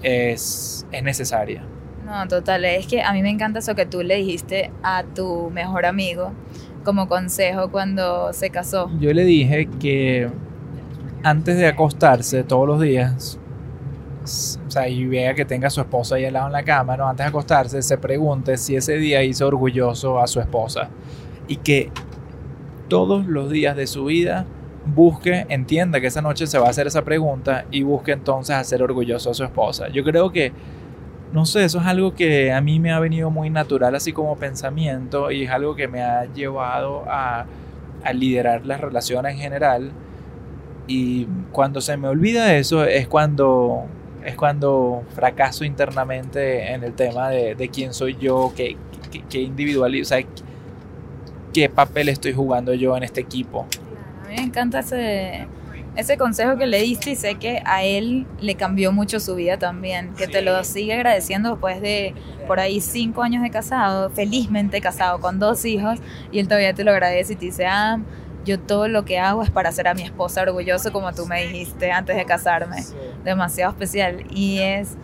[0.03, 1.63] es, es necesaria.
[2.13, 5.49] No, total, es que a mí me encanta eso que tú le dijiste a tu
[5.49, 6.33] mejor amigo
[6.85, 8.91] como consejo cuando se casó.
[9.01, 10.29] Yo le dije que
[11.23, 13.39] antes de acostarse todos los días,
[14.25, 16.99] o sea, y vea que tenga a su esposa ahí al lado en la cama,
[16.99, 17.09] ¿no?
[17.09, 20.91] Antes de acostarse, se pregunte si ese día hizo orgulloso a su esposa.
[21.49, 21.91] Y que
[22.89, 24.45] todos los días de su vida
[24.85, 28.83] busque, entienda que esa noche se va a hacer esa pregunta y busque entonces hacer
[28.83, 29.89] orgulloso a su esposa.
[29.89, 30.53] Yo creo que,
[31.33, 34.37] no sé, eso es algo que a mí me ha venido muy natural así como
[34.37, 37.47] pensamiento y es algo que me ha llevado a,
[38.15, 39.93] liderar las relaciones en general.
[40.89, 43.87] Y cuando se me olvida eso es cuando
[44.25, 48.77] es cuando fracaso internamente en el tema de, quién soy yo, qué,
[49.11, 50.19] qué, qué individual, o sea,
[51.53, 53.67] qué papel estoy jugando yo en este equipo.
[54.25, 55.47] A mí me encanta ese,
[55.97, 59.59] ese consejo que le diste y sé que a él le cambió mucho su vida
[59.59, 62.15] también, que te lo sigue agradeciendo después de
[62.47, 65.99] por ahí cinco años de casado, felizmente casado con dos hijos,
[66.31, 67.99] y él todavía te lo agradece y te dice, ah,
[68.45, 71.47] yo todo lo que hago es para hacer a mi esposa orgulloso, como tú me
[71.47, 72.83] dijiste antes de casarme.
[73.25, 74.25] Demasiado especial.
[74.31, 74.97] Y es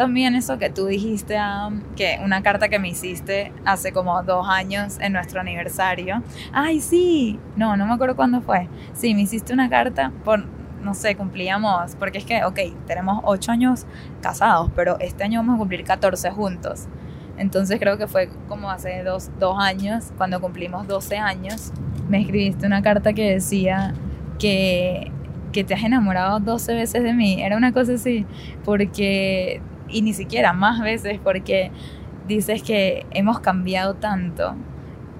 [0.00, 4.48] también eso que tú dijiste, Am, que una carta que me hiciste hace como dos
[4.48, 6.22] años en nuestro aniversario.
[6.54, 7.38] Ay, sí.
[7.54, 8.66] No, no me acuerdo cuándo fue.
[8.94, 10.46] Sí, me hiciste una carta por,
[10.82, 13.84] no sé, cumplíamos, porque es que, ok, tenemos ocho años
[14.22, 16.86] casados, pero este año vamos a cumplir 14 juntos.
[17.36, 21.74] Entonces creo que fue como hace dos, dos años, cuando cumplimos 12 años,
[22.08, 23.92] me escribiste una carta que decía
[24.38, 25.12] que,
[25.52, 27.42] que te has enamorado 12 veces de mí.
[27.42, 28.24] Era una cosa así,
[28.64, 31.70] porque, y ni siquiera más veces, porque
[32.26, 34.54] dices que hemos cambiado tanto,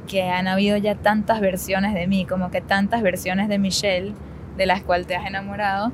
[0.06, 4.14] que han habido ya tantas versiones de mí, como que tantas versiones de Michelle,
[4.56, 5.92] de las cuales te has enamorado,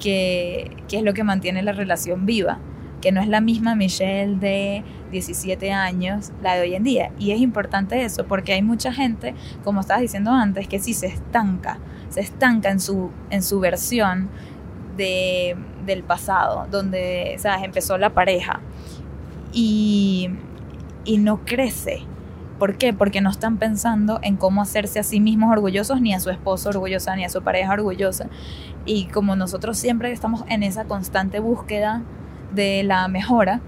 [0.00, 2.58] que, que es lo que mantiene la relación viva
[3.02, 7.10] que no es la misma Michelle de 17 años, la de hoy en día.
[7.18, 11.08] Y es importante eso, porque hay mucha gente, como estabas diciendo antes, que sí se
[11.08, 14.30] estanca, se estanca en su, en su versión
[14.96, 17.64] de, del pasado, donde ¿sabes?
[17.64, 18.60] empezó la pareja
[19.52, 20.30] y,
[21.04, 22.04] y no crece.
[22.58, 22.92] ¿Por qué?
[22.92, 26.68] Porque no están pensando en cómo hacerse a sí mismos orgullosos, ni a su esposo
[26.68, 28.28] orgullosa, ni a su pareja orgullosa.
[28.84, 32.02] Y como nosotros siempre estamos en esa constante búsqueda
[32.54, 33.60] de la mejora,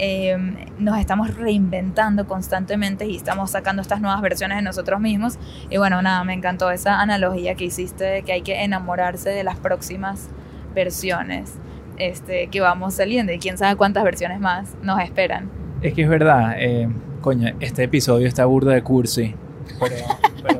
[0.00, 0.36] eh,
[0.78, 5.38] nos estamos reinventando constantemente y estamos sacando estas nuevas versiones de nosotros mismos.
[5.70, 9.44] Y bueno, nada, me encantó esa analogía que hiciste de que hay que enamorarse de
[9.44, 10.28] las próximas
[10.74, 11.54] versiones
[11.96, 15.48] este, que vamos saliendo y quién sabe cuántas versiones más nos esperan.
[15.80, 16.88] Es que es verdad, eh,
[17.20, 19.34] coño, este episodio está burdo de cursi.
[19.80, 19.94] Pero,
[20.42, 20.58] pero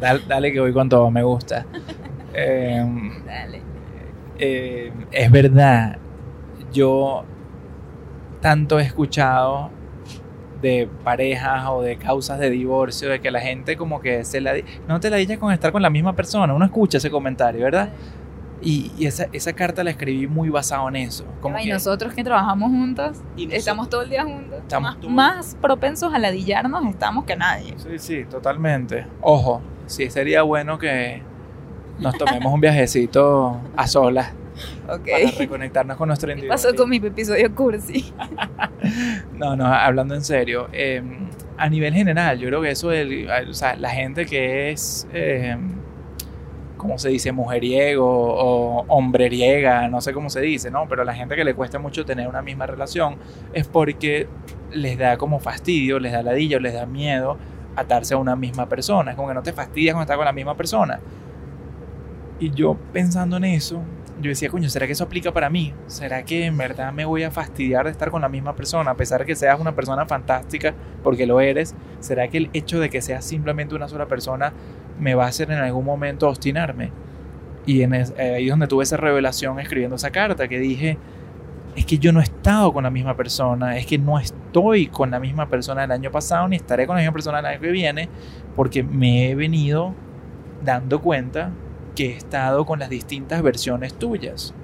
[0.00, 1.64] dale, dale que voy con todo, me gusta.
[2.34, 2.84] Eh,
[3.26, 3.60] Dale.
[4.38, 5.98] eh, es verdad,
[6.72, 7.24] yo
[8.40, 9.70] tanto he escuchado
[10.62, 14.52] de parejas o de causas de divorcio, de que la gente como que se la...
[14.54, 17.64] di- No te la dices con estar con la misma persona, uno escucha ese comentario,
[17.64, 17.90] ¿verdad?
[18.62, 21.24] Y, y esa, esa carta la escribí muy basado en eso.
[21.40, 24.90] Como y que- nosotros que trabajamos juntos, y nosotros- estamos todo el día juntos, Estamos
[24.92, 27.74] más, todo- más propensos a ladillarnos estamos que nadie.
[27.78, 29.06] Sí, sí, totalmente.
[29.20, 31.22] Ojo, sí sería bueno que
[31.98, 34.32] nos tomemos un viajecito a solas
[34.88, 35.08] Ok.
[35.10, 36.54] para reconectarnos con nuestro ¿Qué individuo.
[36.54, 38.12] pasó con mi episodio cursi?
[39.34, 41.02] No, no, hablando en serio, eh,
[41.56, 45.56] a nivel general, yo creo que eso, del, o sea, la gente que es, eh,
[46.82, 47.30] ¿cómo se dice?
[47.30, 50.88] Mujeriego o hombreriega, no sé cómo se dice, ¿no?
[50.88, 53.16] Pero la gente que le cuesta mucho tener una misma relación
[53.52, 54.26] es porque
[54.72, 57.38] les da como fastidio, les da ladillo, les da miedo
[57.76, 59.12] atarse a una misma persona.
[59.12, 60.98] Es como que no te fastidias cuando estás con la misma persona.
[62.40, 63.80] Y yo pensando en eso,
[64.22, 65.74] yo decía, coño, ¿será que eso aplica para mí?
[65.86, 68.96] ¿Será que en verdad me voy a fastidiar de estar con la misma persona, a
[68.96, 71.74] pesar de que seas una persona fantástica, porque lo eres?
[72.00, 74.52] ¿Será que el hecho de que seas simplemente una sola persona
[74.98, 76.90] me va a hacer en algún momento obstinarme?
[77.66, 80.98] Y en eh, ahí es donde tuve esa revelación escribiendo esa carta, que dije,
[81.76, 85.10] es que yo no he estado con la misma persona, es que no estoy con
[85.10, 87.70] la misma persona el año pasado, ni estaré con la misma persona el año que
[87.70, 88.08] viene,
[88.56, 89.94] porque me he venido
[90.64, 91.50] dando cuenta
[91.94, 94.54] que he estado con las distintas versiones tuyas.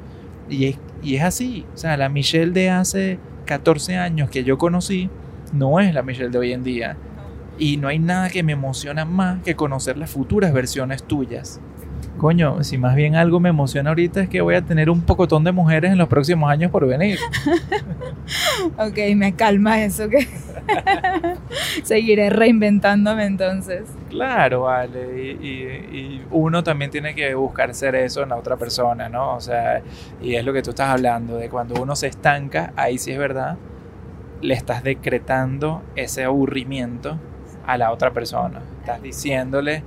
[0.49, 1.67] Y es, y es así.
[1.75, 5.11] O sea, la Michelle de hace 14 años que yo conocí
[5.53, 6.97] no es la Michelle de hoy en día.
[7.59, 11.61] Y no hay nada que me emociona más que conocer las futuras versiones tuyas.
[12.18, 15.44] Coño, si más bien algo me emociona ahorita es que voy a tener un pocotón
[15.44, 17.18] de mujeres en los próximos años por venir.
[18.76, 20.26] ok, me calma eso que
[21.85, 23.85] seguiré reinventándome entonces.
[24.11, 25.33] Claro, vale.
[25.40, 29.37] Y, uno también tiene que buscar ser eso en la otra persona, ¿no?
[29.37, 29.83] O sea,
[30.20, 33.18] y es lo que tú estás hablando, de cuando uno se estanca, ahí sí es
[33.18, 33.57] verdad,
[34.42, 37.18] le estás decretando ese aburrimiento
[37.66, 38.61] a la otra persona.
[38.81, 39.83] Estás diciéndole,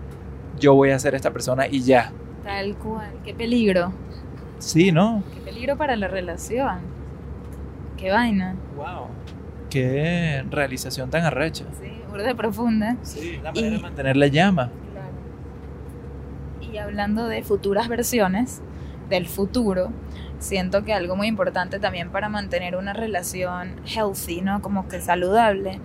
[0.59, 2.11] yo voy a ser esta persona y ya.
[2.43, 3.93] Tal cual, qué peligro.
[4.59, 5.23] Sí, ¿no?
[5.33, 6.79] Qué peligro para la relación.
[7.97, 8.55] Qué vaina.
[8.75, 9.07] Wow.
[9.69, 11.65] Qué realización tan arrecha.
[11.81, 12.97] Sí, burda profunda.
[13.03, 14.69] Sí, la manera de mantener la llama.
[14.91, 16.71] Claro.
[16.71, 18.61] Y hablando de futuras versiones
[19.09, 19.91] del futuro,
[20.39, 24.61] siento que algo muy importante también para mantener una relación healthy, ¿no?
[24.61, 25.79] Como que saludable,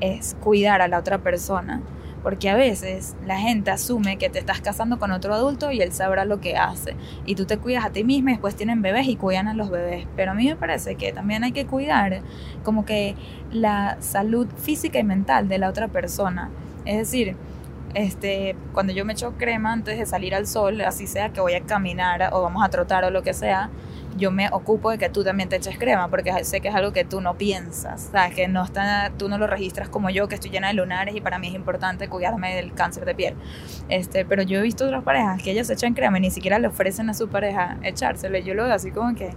[0.00, 1.82] es cuidar a la otra persona
[2.22, 5.92] porque a veces la gente asume que te estás casando con otro adulto y él
[5.92, 6.96] sabrá lo que hace.
[7.26, 9.70] Y tú te cuidas a ti misma y después tienen bebés y cuidan a los
[9.70, 10.06] bebés.
[10.16, 12.22] Pero a mí me parece que también hay que cuidar
[12.64, 13.14] como que
[13.52, 16.50] la salud física y mental de la otra persona.
[16.84, 17.36] Es decir,
[17.94, 21.54] este, cuando yo me echo crema antes de salir al sol, así sea que voy
[21.54, 23.70] a caminar o vamos a trotar o lo que sea,
[24.18, 26.92] yo me ocupo de que tú también te eches crema, porque sé que es algo
[26.92, 28.34] que tú no piensas, ¿sabes?
[28.34, 31.20] Que no está, tú no lo registras como yo, que estoy llena de lunares y
[31.20, 33.34] para mí es importante cuidarme del cáncer de piel.
[33.88, 36.68] Este, pero yo he visto otras parejas que ellas echan crema y ni siquiera le
[36.68, 38.38] ofrecen a su pareja echárselo.
[38.38, 39.30] Yo lo veo así como que,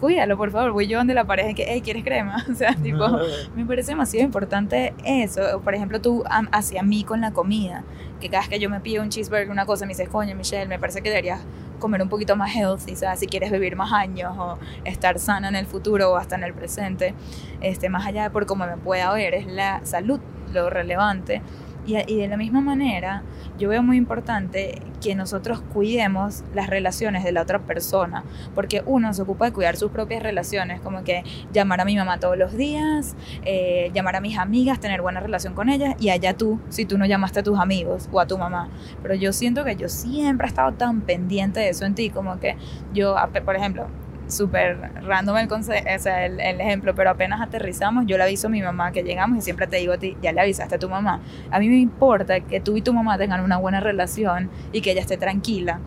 [0.00, 0.72] cuídalo, por favor.
[0.72, 2.44] Voy yo donde la pareja que, hey, ¿quieres crema?
[2.50, 3.06] O sea, tipo,
[3.54, 5.60] me parece demasiado importante eso.
[5.62, 7.84] Por ejemplo, tú hacia mí con la comida,
[8.20, 10.66] que cada vez que yo me pido un cheeseburger, una cosa, me dices, coño, Michelle,
[10.66, 11.40] me parece que deberías
[11.78, 15.48] comer un poquito más healthy, o sea, si quieres vivir más años o estar sana
[15.48, 17.14] en el futuro o hasta en el presente,
[17.60, 20.20] este, más allá de por cómo me pueda ver, es la salud
[20.52, 21.42] lo relevante.
[21.86, 23.22] Y, de la misma manera,
[23.58, 29.14] yo veo muy importante que nosotros cuidemos las relaciones de la otra persona, porque uno
[29.14, 31.22] se ocupa de cuidar sus propias relaciones, como que
[31.52, 35.54] llamar a mi mamá todos los días, eh, llamar a mis amigas, tener buena relación
[35.54, 38.36] con ellas, y allá tú, si tú no llamaste a tus amigos o a tu
[38.36, 38.68] mamá.
[39.02, 42.40] Pero yo siento que yo siempre he estado tan pendiente de eso en ti, como
[42.40, 42.56] que
[42.92, 43.86] yo, por ejemplo,
[44.28, 48.62] súper random el, o sea, el, ejemplo, pero apenas aterrizamos, yo le aviso a mi
[48.62, 51.20] mamá que llegamos y siempre te digo a ti, ya le avisaste a tu mamá.
[51.50, 54.92] A mí me importa que tú y tu mamá tengan una buena relación y que
[54.92, 55.80] ella esté tranquila.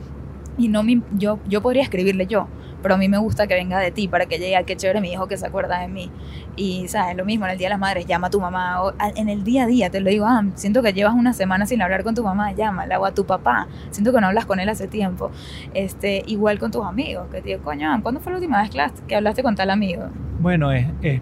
[0.58, 2.48] Y no me, yo, yo podría escribirle yo,
[2.82, 5.02] pero a mí me gusta que venga de ti para que llegue a que chévere
[5.02, 6.12] mi hijo que se acuerda de mí.
[6.56, 7.16] Y, ¿sabes?
[7.16, 8.84] Lo mismo en el Día de las Madres, llama a tu mamá.
[8.84, 11.66] O en el día a día te lo digo, ah, siento que llevas una semana
[11.66, 13.00] sin hablar con tu mamá, llámala.
[13.00, 15.32] O a tu papá, siento que no hablas con él hace tiempo.
[15.74, 18.72] Este, igual con tus amigos, que digo, coño, ¿cuándo fue la última vez
[19.08, 20.04] que hablaste con tal amigo?
[20.40, 21.22] Bueno, es, es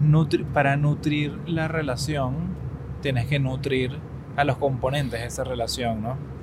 [0.52, 2.34] para nutrir la relación,
[3.00, 3.98] tienes que nutrir
[4.36, 6.37] a los componentes de esa relación, ¿no?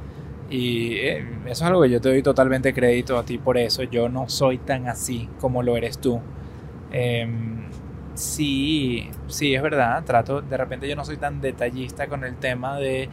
[0.49, 3.83] Y eh, eso es algo que yo te doy totalmente crédito a ti por eso.
[3.83, 6.21] Yo no soy tan así como lo eres tú.
[6.91, 7.63] Em,
[8.13, 10.03] sí, sí, es verdad.
[10.03, 13.09] Trato, de repente yo no soy tan detallista con el tema de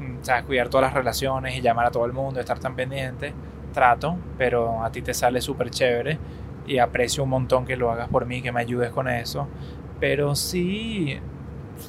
[0.00, 3.32] mm, cuidar todas las relaciones y llamar a todo el mundo, estar tan pendiente.
[3.72, 6.18] Trato, pero a ti te sale súper chévere
[6.66, 9.48] y aprecio un montón que lo hagas por mí, que me ayudes con eso.
[10.00, 11.18] Pero sí,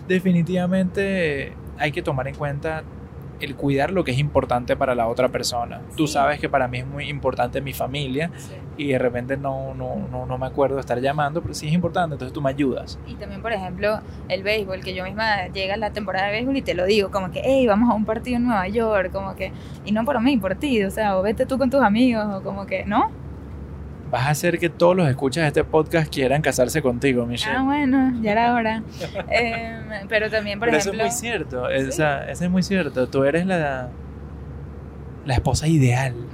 [0.08, 2.84] definitivamente hay que tomar en cuenta
[3.40, 5.82] el cuidar lo que es importante para la otra persona.
[5.96, 8.32] Tú sabes que para mí es muy importante mi familia
[8.78, 11.74] y de repente no, no, no, no, me acuerdo de estar llamando, pero sí es
[11.74, 13.00] importante, entonces tú me ayudas.
[13.08, 16.58] Y también, por ejemplo, el béisbol, que yo misma llega a la temporada de béisbol
[16.58, 19.36] y te lo digo, como que, hey, vamos a un partido en Nueva York, como
[19.36, 19.52] que,
[19.86, 22.44] y no por mí, por ti, o sea, o vete tú con tus amigos, o
[22.44, 23.12] como que, ¿no?
[24.12, 27.58] Vas a hacer que todos los escuchas de este podcast quieran casarse contigo, Michelle.
[27.58, 28.84] Ah, bueno, ya era hora.
[29.30, 29.80] Eh,
[30.10, 31.04] pero también, por Pero ejemplo...
[31.04, 31.74] eso es muy cierto, Sí.
[31.90, 33.08] esa- eso es muy cierto.
[33.08, 33.90] Tú eres la,
[35.26, 36.14] la esposa ideal,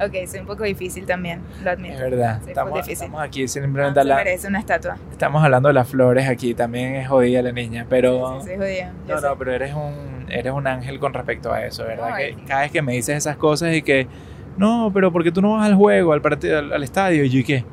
[0.00, 1.94] Ok, soy un poco difícil también, lo admito.
[1.94, 2.40] es verdad.
[2.46, 2.92] Estamos, difícil.
[2.92, 4.96] estamos aquí Ah, simplemente se la- merece una estatua.
[5.10, 8.40] estamos hablando de las flores aquí, también es jodida la niña, pero...
[8.40, 8.92] Sí, sí, sí, jodida.
[9.08, 9.26] yo No, sé.
[9.26, 12.10] no, pero eres un, eres un ángel con respecto a eso, ¿verdad?
[12.10, 14.06] No, que cada vez que me dices esas cosas y que,
[14.56, 17.38] no, pero porque tú no vas al juego, al partido, al, al estadio, y yo,
[17.40, 17.64] ¿y qué?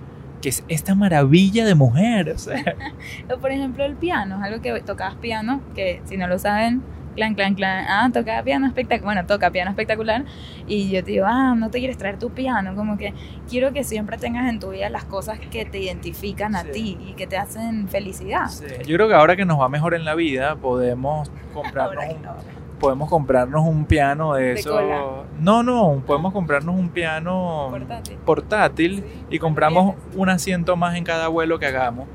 [0.42, 2.64] Que es esta maravilla de mujer, o sea,
[3.42, 6.82] por ejemplo el piano, es algo que tocabas piano, que si no lo saben,
[7.16, 10.24] clan, clan, clan, ah, tocaba piano espectacular, bueno, toca piano espectacular,
[10.66, 13.14] y yo te digo, ah, no te quieres traer tu piano, como que
[13.50, 16.72] quiero que siempre tengas en tu vida las cosas que te identifican a Sí.
[16.72, 18.48] ti y que te hacen felicidad.
[18.88, 22.61] yo creo que ahora que nos va mejor en la vida, podemos comprarnos, Ahora un.
[22.82, 24.72] Podemos comprarnos un piano de, De eso.
[24.72, 25.02] cola.
[25.40, 28.18] No, no, podemos comprarnos un piano Portátil.
[28.26, 32.08] portátil Sí, y compramos un asiento más en cada vuelo que hagamos.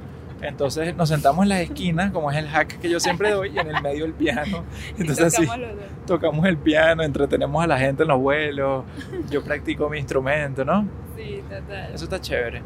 [0.43, 3.59] Entonces nos sentamos en las esquinas, como es el hack que yo siempre doy, y
[3.59, 4.65] en el medio el piano.
[4.99, 6.07] Entonces Tocamos dos.
[6.07, 8.85] tocamos el piano, entretenemos a la gente en los vuelos,
[9.31, 10.87] yo practico mi instrumento, ¿no?
[11.17, 11.91] Sí, total.
[11.95, 12.63] Eso está chévere.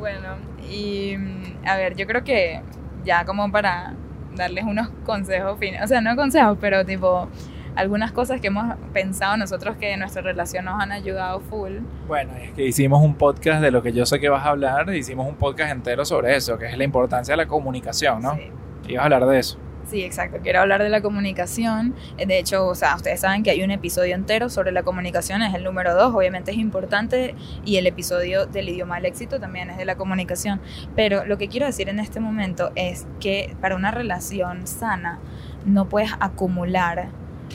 [0.00, 0.28] Bueno,
[0.68, 2.60] y mm, a ver, yo creo que
[3.04, 3.94] ya como para
[4.34, 7.28] darles unos consejos o sea, no consejos, pero tipo
[7.76, 11.78] algunas cosas que hemos pensado nosotros que en nuestra relación nos han ayudado full.
[12.06, 14.94] Bueno, es que hicimos un podcast de lo que yo sé que vas a hablar,
[14.94, 18.34] hicimos un podcast entero sobre eso, que es la importancia de la comunicación, ¿no?
[18.36, 18.50] Sí.
[18.88, 19.58] Ibas a hablar de eso.
[19.86, 20.38] Sí, exacto.
[20.42, 21.94] Quiero hablar de la comunicación.
[22.16, 25.42] Eh, De hecho, o sea, ustedes saben que hay un episodio entero sobre la comunicación,
[25.42, 29.70] es el número dos, obviamente es importante, y el episodio del idioma del éxito también
[29.70, 30.60] es de la comunicación.
[30.96, 35.18] Pero lo que quiero decir en este momento es que para una relación sana
[35.66, 37.08] no puedes acumular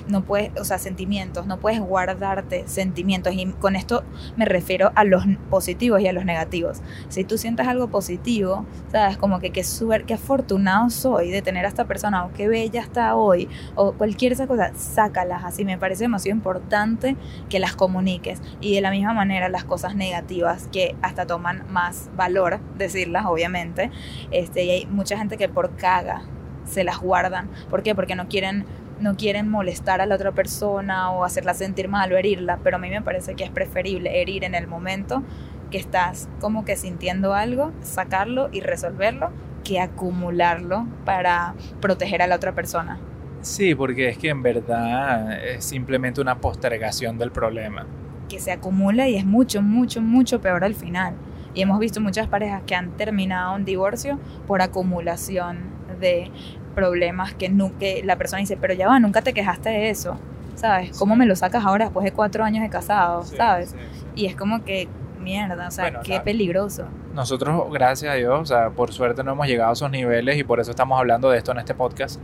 [0.09, 3.33] no puedes, o sea, sentimientos, no puedes guardarte sentimientos.
[3.33, 4.03] Y con esto
[4.35, 6.81] me refiero a los positivos y a los negativos.
[7.09, 11.65] Si tú sientes algo positivo, sabes, como que qué suer, qué afortunado soy de tener
[11.65, 15.65] a esta persona, o qué bella está hoy, o cualquier esa cosa, sácalas así.
[15.65, 17.15] Me parece demasiado importante
[17.49, 18.41] que las comuniques.
[18.61, 23.91] Y de la misma manera, las cosas negativas que hasta toman más valor decirlas, obviamente.
[24.31, 26.23] Este, y hay mucha gente que por caga
[26.65, 27.49] se las guardan.
[27.69, 27.95] ¿Por qué?
[27.95, 28.65] Porque no quieren
[28.99, 32.79] no quieren molestar a la otra persona o hacerla sentir mal o herirla, pero a
[32.79, 35.23] mí me parece que es preferible herir en el momento
[35.71, 39.31] que estás como que sintiendo algo, sacarlo y resolverlo,
[39.63, 42.99] que acumularlo para proteger a la otra persona.
[43.41, 47.85] Sí, porque es que en verdad es simplemente una postergación del problema.
[48.27, 51.15] Que se acumula y es mucho, mucho, mucho peor al final.
[51.53, 55.57] Y hemos visto muchas parejas que han terminado un divorcio por acumulación
[55.99, 56.31] de
[56.79, 60.17] problemas que, nu que la persona dice, pero ya va, nunca te quejaste de eso,
[60.55, 60.97] ¿sabes?
[60.97, 63.75] ¿Cómo me lo sacas ahora después de cuatro años de casado, ¿sabes?
[64.15, 64.87] Y es como que,
[65.21, 66.85] mierda, o sea, Bueno, qué la- peligroso.
[67.13, 70.43] Nosotros, gracias a Dios, o sea, por suerte no hemos llegado a esos niveles y
[70.43, 72.19] por eso estamos hablando de esto en este podcast.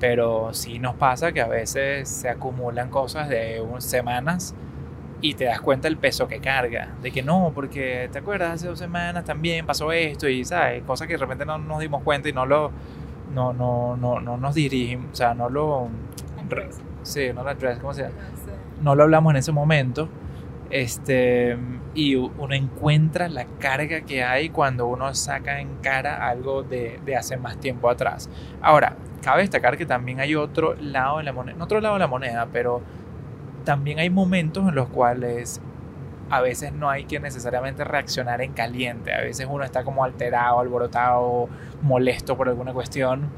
[0.00, 4.54] Pero sí nos pasa que a veces se acumulan cosas de un- semanas
[5.20, 6.88] y te das cuenta el peso que carga.
[7.00, 10.82] De que no, porque te acuerdas, hace dos semanas también pasó esto y, ¿sabes?
[10.82, 12.70] Cosas que de repente no nos dimos cuenta y no lo.
[13.32, 15.88] No, no, no, no nos dirigimos, o sea, no lo.
[16.48, 16.68] re-
[17.02, 18.14] Sí, no lo address, ¿cómo se llama?
[18.82, 20.08] no lo hablamos en ese momento.
[20.70, 21.56] Este,
[21.94, 27.16] y uno encuentra la carga que hay cuando uno saca en cara algo de, de
[27.16, 28.28] hace más tiempo atrás.
[28.60, 32.00] Ahora, cabe destacar que también hay otro lado de la moneda, no otro lado de
[32.00, 32.80] la moneda, pero
[33.64, 35.60] también hay momentos en los cuales
[36.36, 39.12] a veces no hay que necesariamente reaccionar en caliente.
[39.12, 41.48] A veces uno está como alterado, alborotado,
[41.82, 43.28] molesto por alguna cuestión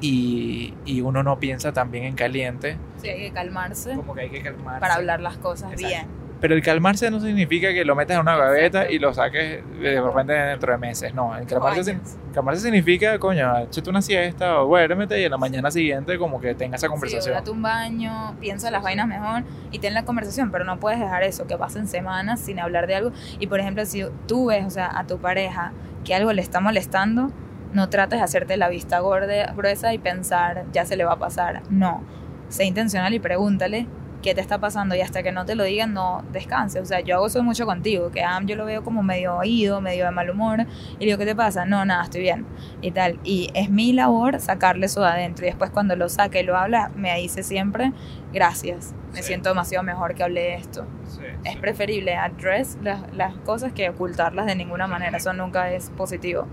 [0.00, 2.76] y, y uno no piensa también en caliente.
[2.98, 4.80] Sí, hay que calmarse Como que hay que calmarse.
[4.80, 5.86] para hablar las cosas Exacto.
[5.88, 6.06] bien.
[6.40, 10.00] Pero el calmarse no significa que lo metas en una gaveta y lo saques de
[10.00, 11.12] repente dentro de meses.
[11.12, 12.16] No, el calmarse, años.
[12.32, 16.54] calmarse significa, coño, échate una siesta o duérmete y en la mañana siguiente como que
[16.54, 17.34] tengas esa Sí, conversación.
[17.34, 21.24] date un baño, piensa las vainas mejor y ten la conversación, pero no puedes dejar
[21.24, 23.12] eso, que pasen semanas sin hablar de algo.
[23.40, 25.72] Y por ejemplo, si tú ves, o sea, a tu pareja
[26.04, 27.32] que algo le está molestando,
[27.72, 31.18] no trates de hacerte la vista gorda, gruesa y pensar, ya se le va a
[31.18, 31.62] pasar.
[31.68, 32.02] No,
[32.48, 33.86] sé intencional y pregúntale
[34.22, 36.80] qué te está pasando y hasta que no te lo digan, no descanse.
[36.80, 39.80] O sea, yo hago eso mucho contigo, que ah, yo lo veo como medio oído,
[39.80, 40.66] medio de mal humor
[40.98, 41.64] y digo, ¿qué te pasa?
[41.64, 42.44] No, nada, estoy bien
[42.82, 43.20] y tal.
[43.22, 45.46] Y es mi labor sacarle eso de adentro.
[45.46, 47.92] Y después cuando lo saque y lo habla, me dice siempre,
[48.32, 48.94] gracias.
[49.12, 49.28] Me Sí.
[49.28, 50.84] siento demasiado mejor que hablé de esto.
[51.06, 51.58] Sí, Es sí.
[51.60, 55.16] preferible address las, las cosas que ocultarlas de ninguna manera.
[55.16, 56.46] Eso nunca es positivo.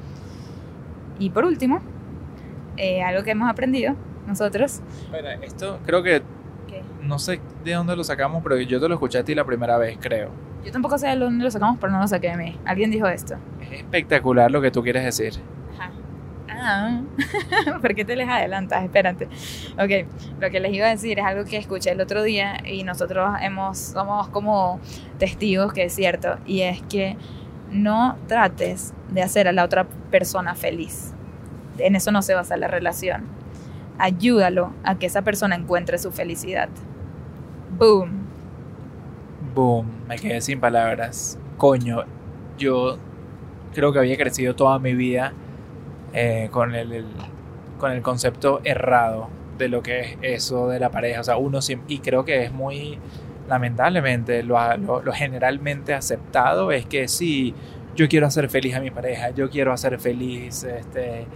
[1.20, 1.80] Y por último,
[2.78, 3.96] eh, algo que hemos aprendido
[4.28, 4.82] nosotros.
[5.06, 6.22] Espera, esto creo que
[7.06, 9.78] no sé de dónde lo sacamos, pero yo te lo escuché a ti la primera
[9.78, 10.30] vez, creo.
[10.64, 12.60] Yo tampoco sé de dónde lo sacamos, pero no lo saqué de mí.
[12.66, 13.36] Alguien dijo esto.
[13.62, 15.34] Es espectacular lo que tú quieres decir.
[15.74, 15.92] Ajá.
[16.50, 17.02] Ah,
[17.82, 18.84] ¿por qué te les adelantas?
[18.84, 19.26] Espérate.
[19.78, 20.08] Ok,
[20.40, 23.30] lo que les iba a decir es algo que escuché el otro día y nosotros
[23.42, 24.80] hemos, somos como
[25.20, 27.18] testigos que es cierto, y es que
[27.70, 31.14] no trates de hacer a la otra persona feliz.
[31.78, 33.26] En eso no se basa la relación.
[33.98, 36.70] Ayúdalo a que esa persona encuentre su felicidad.
[37.80, 38.10] Boom.
[39.54, 41.38] Boom, me quedé sin palabras.
[41.58, 42.04] Coño,
[42.58, 42.98] yo
[43.74, 45.34] creo que había crecido toda mi vida
[46.14, 47.06] eh, con, el,
[47.80, 51.22] con el concepto errado de lo que es eso de la pareja.
[51.22, 53.00] O sea, uno y creo que es muy,
[53.48, 57.54] lamentablemente, lo, lo- generalmente aceptado es que sí,
[57.96, 61.28] yo quiero hacer feliz a mi pareja, yo quiero hacer feliz este,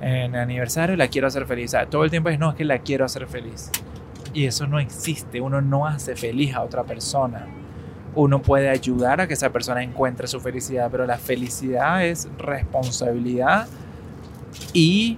[0.00, 1.74] en el aniversario, la quiero hacer feliz.
[1.90, 3.70] Todo el tiempo es, no, es que la quiero hacer feliz.
[4.36, 7.46] Y eso no existe, uno no hace feliz a otra persona.
[8.14, 13.66] Uno puede ayudar a que esa persona encuentre su felicidad, pero la felicidad es responsabilidad
[14.74, 15.16] y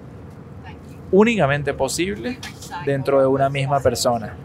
[1.10, 2.38] únicamente posible
[2.86, 4.36] dentro de una misma persona.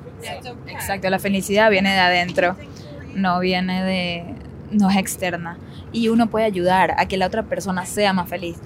[0.66, 2.56] Exacto, la felicidad viene de adentro,
[3.14, 4.26] no viene de,
[4.72, 5.60] no es externa.
[5.92, 8.58] Y uno puede ayudar a que la otra persona sea más feliz.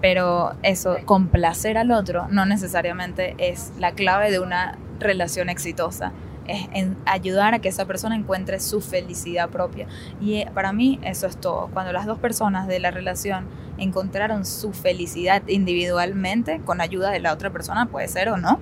[0.00, 6.12] Pero eso, complacer al otro, no necesariamente es la clave de una relación exitosa.
[6.46, 6.68] Es
[7.06, 9.86] ayudar a que esa persona encuentre su felicidad propia.
[10.20, 11.68] Y eh, para mí eso es todo.
[11.72, 13.46] Cuando las dos personas de la relación
[13.78, 18.60] encontraron su felicidad individualmente, con ayuda de la otra persona, puede ser o no,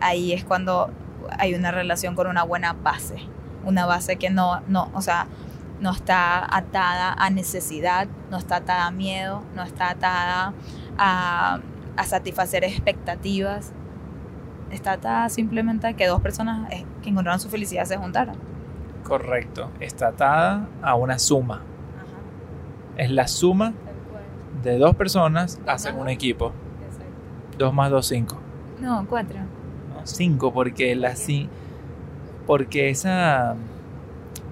[0.00, 0.90] ahí es cuando
[1.38, 3.16] hay una relación con una buena base.
[3.64, 5.26] Una base que no, no, o sea,
[5.80, 10.54] no está atada a necesidad, no está atada a miedo, no está atada
[10.96, 11.60] a
[12.06, 13.72] satisfacer expectativas.
[14.70, 18.36] Está atada simplemente a que dos personas eh, que encontraron su felicidad se juntaron.
[19.04, 19.70] Correcto.
[19.80, 21.62] Está atada a una suma.
[22.96, 23.72] Es la suma
[24.62, 26.52] de dos personas hacen un equipo.
[27.58, 28.38] Dos más dos, cinco.
[28.80, 29.38] No, cuatro.
[29.38, 31.48] No, cinco, porque la si-
[32.46, 33.54] porque esa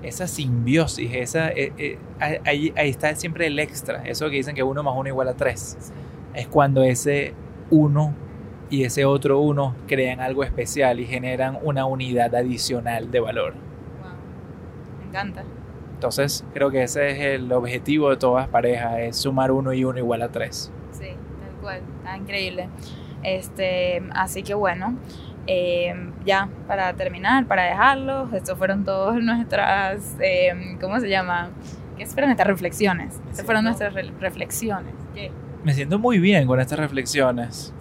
[0.02, 1.98] esa simbiosis, esa eh, eh,
[2.44, 4.02] ahí, ahí está siempre el extra.
[4.04, 5.76] Eso que dicen que uno más uno igual a tres.
[6.34, 7.34] Es cuando ese
[7.70, 8.14] uno
[8.70, 13.54] y ese otro uno crean algo especial y generan una unidad adicional de valor.
[15.00, 15.42] Me encanta.
[15.94, 19.98] Entonces, creo que ese es el objetivo de todas parejas, es sumar uno y uno
[19.98, 20.70] igual a tres.
[20.92, 21.80] Sí, tal cual.
[21.98, 22.68] Está increíble.
[23.24, 24.94] Este, así que bueno,
[25.48, 25.92] eh,
[26.24, 31.50] ya para terminar, para dejarlos, estos fueron todas nuestras, eh, ¿cómo se llama?
[31.96, 33.20] ¿Qué fueron nuestras reflexiones?
[33.30, 34.94] Estas fueron nuestras re- reflexiones.
[35.14, 35.32] ¿Qué?
[35.64, 37.74] Me siento muy bien con estas reflexiones.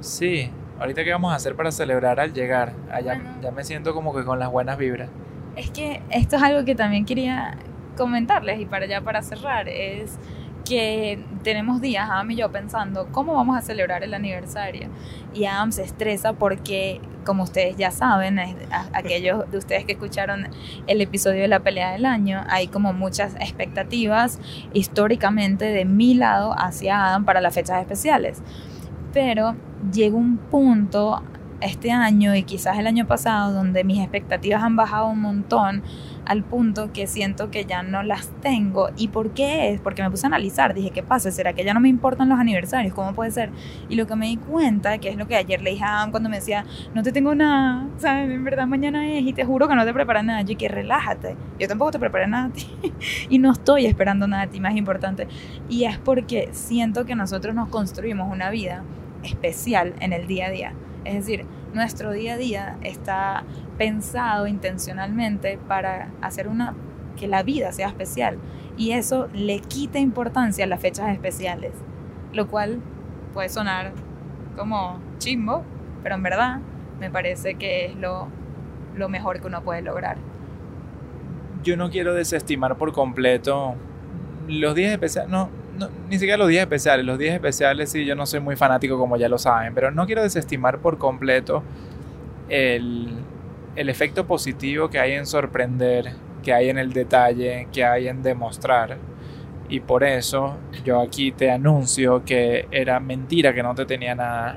[0.00, 0.50] ¿Sí?
[0.80, 2.72] Ahorita qué vamos a hacer para celebrar al llegar.
[2.92, 3.30] Allá Bueno.
[3.42, 5.08] ya me siento como que con las buenas vibras.
[5.56, 7.56] Es que esto es algo que también quería
[7.96, 10.18] comentarles y para ya para cerrar es
[10.64, 14.88] que tenemos días, Adam y yo, pensando cómo vamos a celebrar el aniversario.
[15.34, 19.92] Y Adam se estresa porque, como ustedes ya saben, es- a- aquellos de ustedes que
[19.92, 20.48] escucharon
[20.86, 24.38] el episodio de la pelea del año, hay como muchas expectativas
[24.74, 28.42] históricamente de mi lado hacia Adam para las fechas especiales.
[29.12, 29.56] Pero
[29.92, 31.22] llega un punto
[31.60, 35.82] este año y quizás el año pasado donde mis expectativas han bajado un montón
[36.24, 38.90] al punto que siento que ya no las tengo.
[38.96, 39.80] ¿Y por qué es?
[39.80, 41.30] Porque me puse a analizar, dije, ¿qué pasa?
[41.30, 42.92] ¿Será que ya no me importan los aniversarios?
[42.92, 43.50] ¿Cómo puede ser?
[43.88, 46.10] Y lo que me di cuenta, que es lo que ayer le dije a Adam
[46.10, 48.30] cuando me decía, no te tengo nada, ¿sabes?
[48.30, 50.42] En verdad mañana es y te juro que no te preparas nada.
[50.42, 52.66] Yo que relájate, yo tampoco te preparé nada a ti
[53.30, 55.28] y no estoy esperando nada de ti, más importante.
[55.70, 58.84] Y es porque siento que nosotros nos construimos una vida
[59.28, 60.74] especial en el día a día.
[61.04, 63.44] Es decir, nuestro día a día está
[63.76, 66.74] pensado intencionalmente para hacer una
[67.16, 68.38] que la vida sea especial
[68.76, 71.72] y eso le quita importancia a las fechas especiales,
[72.32, 72.80] lo cual
[73.34, 73.92] puede sonar
[74.56, 75.64] como chimbo,
[76.02, 76.60] pero en verdad
[77.00, 78.28] me parece que es lo,
[78.94, 80.16] lo mejor que uno puede lograr.
[81.62, 83.74] Yo no quiero desestimar por completo
[84.46, 87.04] los días especiales, no, no, ni siquiera los días especiales.
[87.06, 90.06] Los días especiales sí, yo no soy muy fanático como ya lo saben, pero no
[90.06, 91.62] quiero desestimar por completo
[92.48, 93.08] el,
[93.76, 96.12] el efecto positivo que hay en sorprender,
[96.42, 98.96] que hay en el detalle, que hay en demostrar.
[99.68, 104.56] Y por eso yo aquí te anuncio que era mentira que no te tenía nada,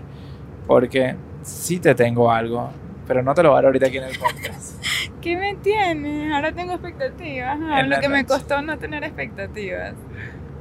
[0.68, 2.70] porque sí te tengo algo,
[3.08, 4.84] pero no te lo voy a dar ahorita aquí en el podcast.
[5.22, 6.34] ¿Qué me tienes?
[6.34, 7.60] Ahora tengo expectativas.
[7.60, 8.28] En lo que me noche.
[8.28, 9.94] costó no tener expectativas.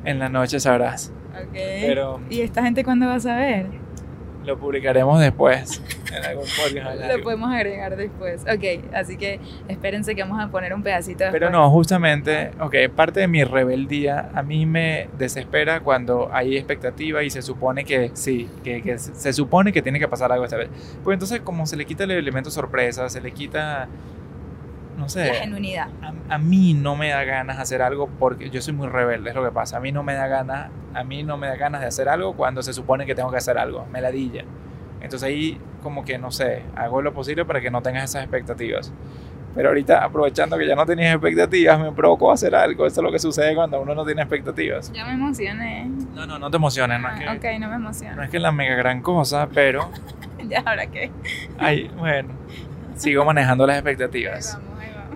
[0.04, 1.52] En la noche sabrás, Ok.
[1.52, 3.66] pero ¿Y esta gente cuándo va a saber?
[4.44, 5.82] lo publicaremos después.
[6.16, 7.00] en algún podcast.
[7.16, 8.40] Lo podemos agregar después.
[8.44, 9.38] Ok, así que
[9.68, 11.38] espérense que vamos a poner un pedacito después.
[11.38, 17.22] Pero no, justamente, ok, parte de mi rebeldía a mí me desespera cuando hay expectativa
[17.22, 20.56] y se supone que sí, que, que se supone que tiene que pasar algo esta
[20.56, 20.70] vez.
[21.04, 23.88] Pues entonces como se le quita el elemento sorpresa, se le quita,
[24.96, 25.88] no sé, La genuinidad.
[26.28, 29.36] a, a mí no me da ganas hacer algo porque yo soy muy rebelde, es
[29.36, 29.78] lo que pasa.
[29.78, 32.34] A mí no me da ganas, a mí no me da ganas de hacer algo
[32.34, 34.44] cuando se supone que tengo que hacer algo, me ladilla.
[35.00, 38.92] Entonces ahí como que no sé, hago lo posible para que no tengas esas expectativas.
[39.54, 42.86] Pero ahorita aprovechando que ya no tenías expectativas, me provocó hacer algo.
[42.86, 44.92] Eso es lo que sucede cuando uno no tiene expectativas.
[44.92, 45.90] Ya me emocioné.
[46.14, 48.22] No, no, no te emociones, no es que, Ah, ok, no me no emociono.
[48.22, 49.90] es que es la mega gran cosa, pero
[50.48, 51.10] ya, ahora qué.
[51.58, 52.28] ay, bueno,
[52.94, 54.56] sigo manejando las expectativas.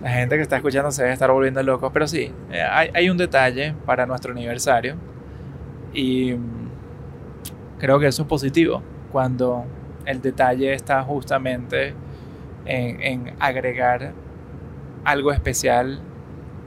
[0.04, 3.16] La gente que está escuchando se debe estar volviendo locos, pero sí, eh, hay, un
[3.16, 4.96] detalle para nuestro aniversario
[5.94, 6.68] y mm,
[7.78, 9.64] creo que eso es positivo cuando
[10.04, 11.94] el detalle está justamente
[12.66, 14.12] en, en agregar
[15.06, 16.02] algo especial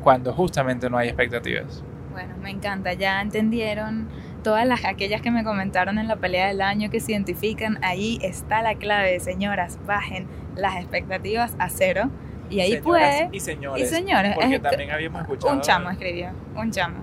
[0.02, 1.84] cuando justamente no hay expectativas.
[2.12, 2.94] Bueno, me encanta.
[2.94, 4.08] Ya entendieron
[4.44, 7.78] todas las aquellas que me comentaron en la pelea del año que se identifican.
[7.84, 9.78] Ahí está la clave, señoras.
[9.86, 10.26] Bajen
[10.56, 12.10] las expectativas a cero.
[12.50, 13.30] Y ahí puede.
[13.32, 13.84] Y señores.
[13.92, 15.54] Y señores, Porque es- también habíamos escuchado.
[15.54, 16.30] Un chamo escribió.
[16.56, 16.96] Un chamo.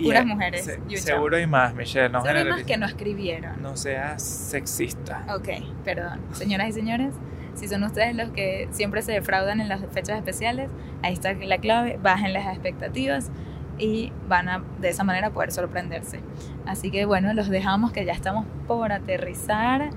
[0.00, 2.08] y, puras mujeres se- y un seguro hay más, Michelle.
[2.08, 2.66] No, Son más generalices.
[2.68, 3.60] que no escribieron.
[3.60, 5.24] no seas sexista.
[5.34, 5.48] Ok,
[5.84, 6.20] perdón.
[6.32, 7.14] Señoras y señores,
[7.54, 10.70] si son ustedes los que siempre se defraudan en las fechas especiales,
[11.02, 13.32] ahí está la clave, bajen las expectativas
[13.76, 16.20] y van a de esa manera poder sorprenderse.
[16.64, 19.90] Así que bueno, los dejamos que ya estamos por aterrizar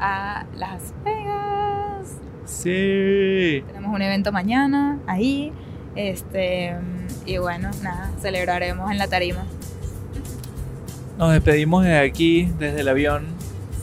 [0.00, 1.61] a Las Vegas.
[2.44, 3.62] Sí.
[3.66, 5.52] Tenemos un evento mañana ahí.
[5.94, 6.74] Este,
[7.26, 9.44] y bueno, nada, celebraremos en la tarima.
[11.18, 13.26] Nos despedimos de aquí, desde el avión.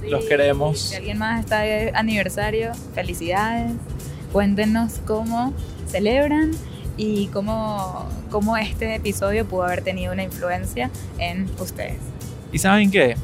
[0.08, 0.80] Los queremos.
[0.80, 3.74] Si alguien más está de aniversario, felicidades.
[4.32, 5.54] Cuéntenos cómo
[5.88, 6.52] celebran
[6.98, 11.98] y cómo, cómo este episodio pudo haber tenido una influencia en ustedes.
[12.52, 13.16] ¿Y saben qué?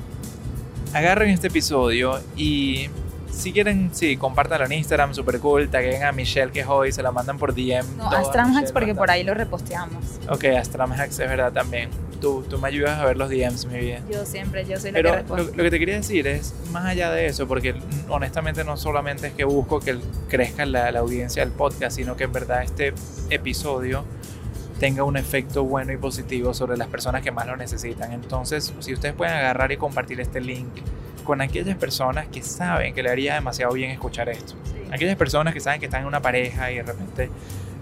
[0.93, 2.89] Agarren este episodio y
[3.31, 7.03] si quieren, sí, compártanlo en Instagram, super cool, taguen a Michelle que es hoy, se
[7.03, 7.97] la mandan por DM.
[7.97, 10.03] No, toda a Stramhacks Michelle porque por ahí lo reposteamos.
[10.29, 11.89] Ok, a Stramhacks es verdad también.
[12.21, 13.99] Tú, tú me ayudas a ver los DMs, mi vida.
[14.09, 15.57] Yo siempre, yo soy la Pero que lo, responde.
[15.57, 17.75] lo que te quería decir es, más allá de eso, porque
[18.09, 19.97] honestamente no solamente es que busco que
[20.29, 22.93] crezca la, la audiencia del podcast, sino que en verdad este
[23.29, 24.05] episodio
[24.79, 28.11] tenga un efecto bueno y positivo sobre las personas que más lo necesitan.
[28.11, 30.69] Entonces, si ustedes pueden agarrar y compartir este link
[31.25, 34.55] con aquellas personas que saben que le haría demasiado bien escuchar esto.
[34.63, 34.89] Sí.
[34.91, 37.29] Aquellas personas que saben que están en una pareja y de repente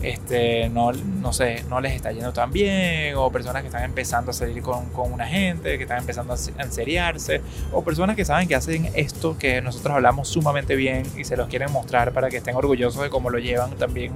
[0.04, 4.32] este, no, no sé, no les está yendo tan bien, o personas que están empezando
[4.32, 7.42] a salir con, con una gente, que están empezando a enseriarse,
[7.72, 11.48] o personas que saben que hacen esto que nosotros hablamos sumamente bien y se los
[11.48, 14.12] quieren mostrar para que estén orgullosos de cómo lo llevan también.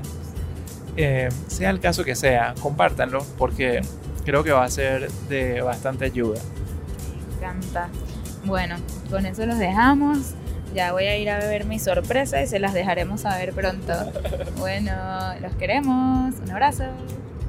[0.97, 3.82] Eh, sea el caso que sea, compártanlo porque
[4.25, 6.41] creo que va a ser de bastante ayuda.
[7.30, 7.89] Me encanta.
[8.47, 8.77] Bueno,
[9.09, 10.33] con eso los dejamos.
[10.73, 13.93] Ya voy a ir a beber mi sorpresa y se las dejaremos saber pronto.
[14.57, 14.93] Bueno,
[15.41, 16.33] los queremos.
[16.41, 16.85] Un abrazo.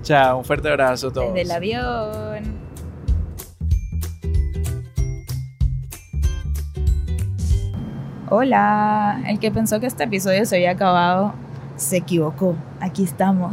[0.03, 1.29] Chao, un fuerte abrazo a todos.
[1.29, 2.69] Desde el avión.
[8.29, 11.33] Hola, el que pensó que este episodio se había acabado
[11.77, 12.57] se equivocó.
[12.81, 13.53] Aquí estamos,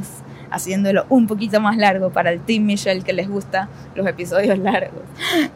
[0.56, 5.04] haciéndolo un poquito más largo para el Team Michelle que les gusta los episodios largos.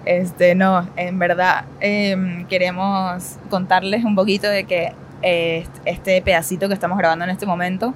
[0.06, 6.74] Este, no, en verdad em, queremos contarles un poquito de que eh, este pedacito que
[6.74, 7.94] estamos grabando en este momento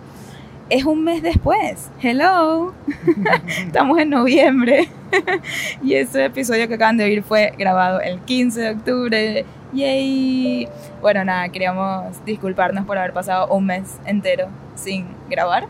[0.70, 1.92] es un mes después.
[2.02, 2.74] Hello.
[3.60, 4.88] Estamos en noviembre.
[5.84, 9.46] y ese episodio que acaban de oír fue grabado el 15 de octubre.
[9.74, 10.70] Yay.
[11.02, 15.68] Bueno, nada, queríamos disculparnos por haber pasado un mes entero sin grabar,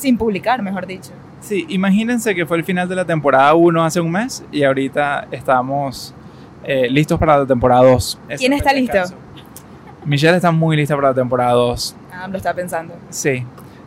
[0.00, 1.10] sin publicar, mejor dicho.
[1.40, 5.28] Sí, imagínense que fue el final de la temporada 1 hace un mes y ahorita
[5.30, 6.14] estamos
[6.64, 8.18] eh, listos para la temporada 2.
[8.28, 8.98] Ese ¿Quién está listo?
[10.04, 11.96] Michelle está muy lista para la temporada 2.
[12.12, 12.94] Ah, lo está pensando.
[13.08, 13.44] Sí.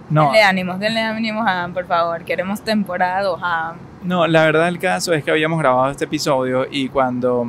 [0.09, 2.23] No, Denle ánimos, denle ánimos a Am, por favor.
[2.23, 3.75] Queremos temporada 2 Am.
[4.03, 7.45] no, la verdad el caso es que habíamos grabado este episodio y cuando,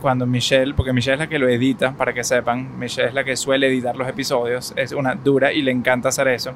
[0.00, 3.24] cuando Michelle, porque Michelle es la que lo edita, para que sepan, Michelle es la
[3.24, 6.52] que suele editar los episodios, es una dura y le encanta hacer eso.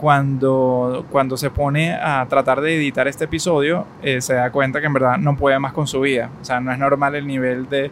[0.00, 4.86] Cuando, cuando se pone a tratar de editar este episodio, eh, se da cuenta que
[4.86, 6.30] en verdad no puede más con su vida.
[6.40, 7.90] O sea, no es normal el nivel de...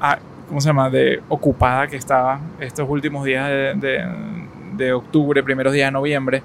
[0.00, 0.18] ah,
[0.48, 0.88] ¿Cómo se llama?
[0.88, 4.04] De ocupada que estaba estos últimos días de, de-
[4.76, 6.42] de octubre, primeros días de noviembre.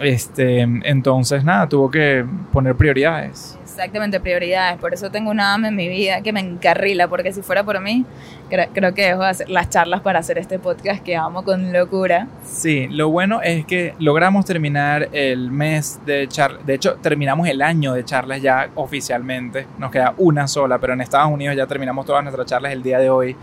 [0.00, 3.56] Este, entonces, nada, tuvo que poner prioridades.
[3.76, 4.78] Exactamente, prioridades.
[4.78, 7.78] Por eso tengo una ama en mi vida que me encarrila, porque si fuera por
[7.82, 8.06] mí,
[8.48, 11.74] creo, creo que dejo de hacer las charlas para hacer este podcast que amo con
[11.74, 12.26] locura.
[12.42, 16.64] Sí, lo bueno es que logramos terminar el mes de charlas.
[16.64, 19.66] De hecho, terminamos el año de charlas ya oficialmente.
[19.76, 22.98] Nos queda una sola, pero en Estados Unidos ya terminamos todas nuestras charlas el día
[22.98, 23.36] de hoy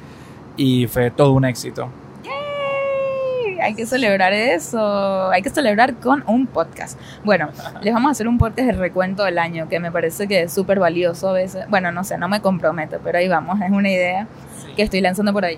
[0.58, 1.90] y fue todo un éxito.
[3.64, 5.30] Hay que celebrar eso.
[5.32, 7.00] Hay que celebrar con un podcast.
[7.24, 7.50] Bueno,
[7.82, 10.54] les vamos a hacer un podcast de recuento del año que me parece que es
[10.54, 11.66] súper valioso a veces.
[11.70, 13.62] Bueno, no sé, no me comprometo, pero ahí vamos.
[13.62, 14.28] Es una idea
[14.76, 15.58] que estoy lanzando por ahí.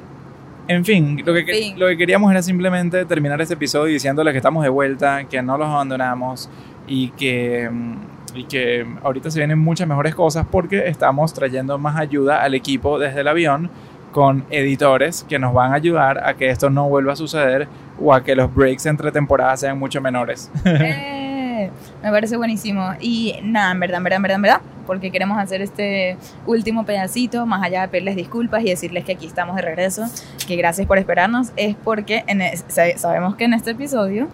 [0.68, 1.80] En fin, lo que, fin.
[1.80, 5.58] lo que queríamos era simplemente terminar este episodio diciéndoles que estamos de vuelta, que no
[5.58, 6.48] los abandonamos
[6.88, 7.96] y que, mm,
[8.36, 13.00] y que ahorita se vienen muchas mejores cosas porque estamos trayendo más ayuda al equipo
[13.00, 13.72] desde el avión
[14.12, 17.68] con editores que nos van a ayudar a que esto no vuelva a suceder
[18.02, 20.50] o a que los breaks entre temporadas sean mucho menores.
[20.66, 21.70] Eh,
[22.04, 22.92] me parece buenísimo.
[23.00, 26.86] Y nada, en verdad, en verdad, en verdad, en verdad, porque queremos hacer este último
[26.86, 30.04] pedacito, más allá de pedirles disculpas y decirles que aquí estamos de regreso,
[30.48, 34.28] que gracias por esperarnos, es porque en es- sa- sabemos que en este episodio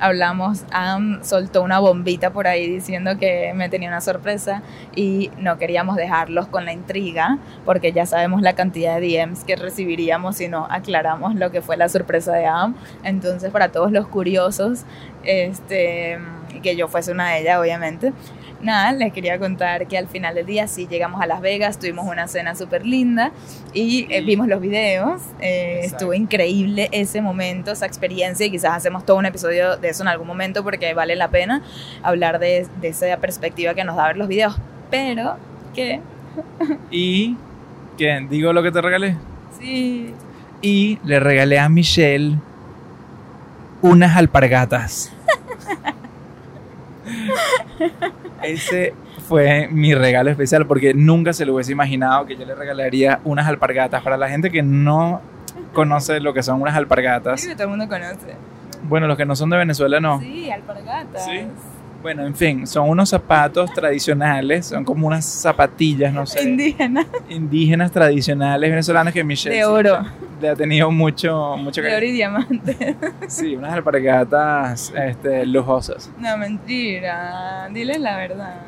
[0.00, 4.62] hablamos, Adam soltó una bombita por ahí diciendo que me tenía una sorpresa
[4.94, 9.56] y no queríamos dejarlos con la intriga, porque ya sabemos la cantidad de DMs que
[9.56, 12.74] recibiríamos si no aclaramos lo que fue la sorpresa de Adam.
[13.04, 14.84] Entonces, para todos los curiosos,
[15.24, 16.18] este,
[16.62, 18.12] que yo fuese una de ellas, obviamente.
[18.66, 22.04] Nada, les quería contar que al final del día sí llegamos a Las Vegas, tuvimos
[22.04, 23.30] una cena súper linda
[23.72, 25.22] y eh, vimos los videos.
[25.40, 30.02] eh, estuvo increíble ese momento, esa experiencia y quizás hacemos todo un episodio de eso
[30.02, 31.62] en algún momento porque vale la pena
[32.02, 34.56] hablar de, de esa perspectiva que nos da ver los videos.
[34.90, 35.36] Pero
[35.72, 36.00] que
[36.90, 37.36] y
[37.96, 39.16] que digo lo que te regalé.
[39.56, 40.12] sí,
[40.60, 42.38] y le regalé a Michelle
[43.80, 45.15] unas alpargatas.
[48.42, 48.94] Ese
[49.28, 53.46] fue mi regalo especial porque nunca se lo hubiese imaginado que yo le regalaría unas
[53.46, 54.02] alpargatas.
[54.02, 55.20] Para la gente que no
[55.72, 58.34] conoce lo que son unas creo alpargatas, que todo el mundo conoce.
[58.88, 60.20] bueno, los que no son de Venezuela no.
[60.20, 61.24] Sí, alpargatas.
[61.24, 61.46] Sí.
[62.06, 67.04] Bueno, en fin, son unos zapatos tradicionales, son como unas zapatillas, no sé, Indígena.
[67.28, 69.98] indígenas tradicionales venezolanas que Michelle De oro.
[70.40, 72.94] le ha tenido mucho, mucho De oro y diamante.
[73.26, 76.08] Sí, unas alpargatas este, lujosas.
[76.20, 77.68] No, mentira.
[77.74, 78.60] Diles la verdad.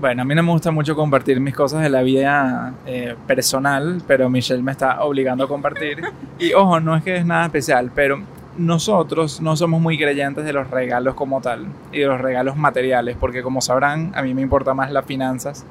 [0.00, 4.00] Bueno, a mí no me gusta mucho compartir mis cosas de la vida eh, personal,
[4.06, 6.02] pero Michelle me está obligando a compartir.
[6.38, 8.22] Y ojo, no es que es nada especial, pero
[8.58, 13.16] nosotros no somos muy creyentes de los regalos como tal y de los regalos materiales,
[13.18, 15.64] porque como sabrán, a mí me importa más las finanzas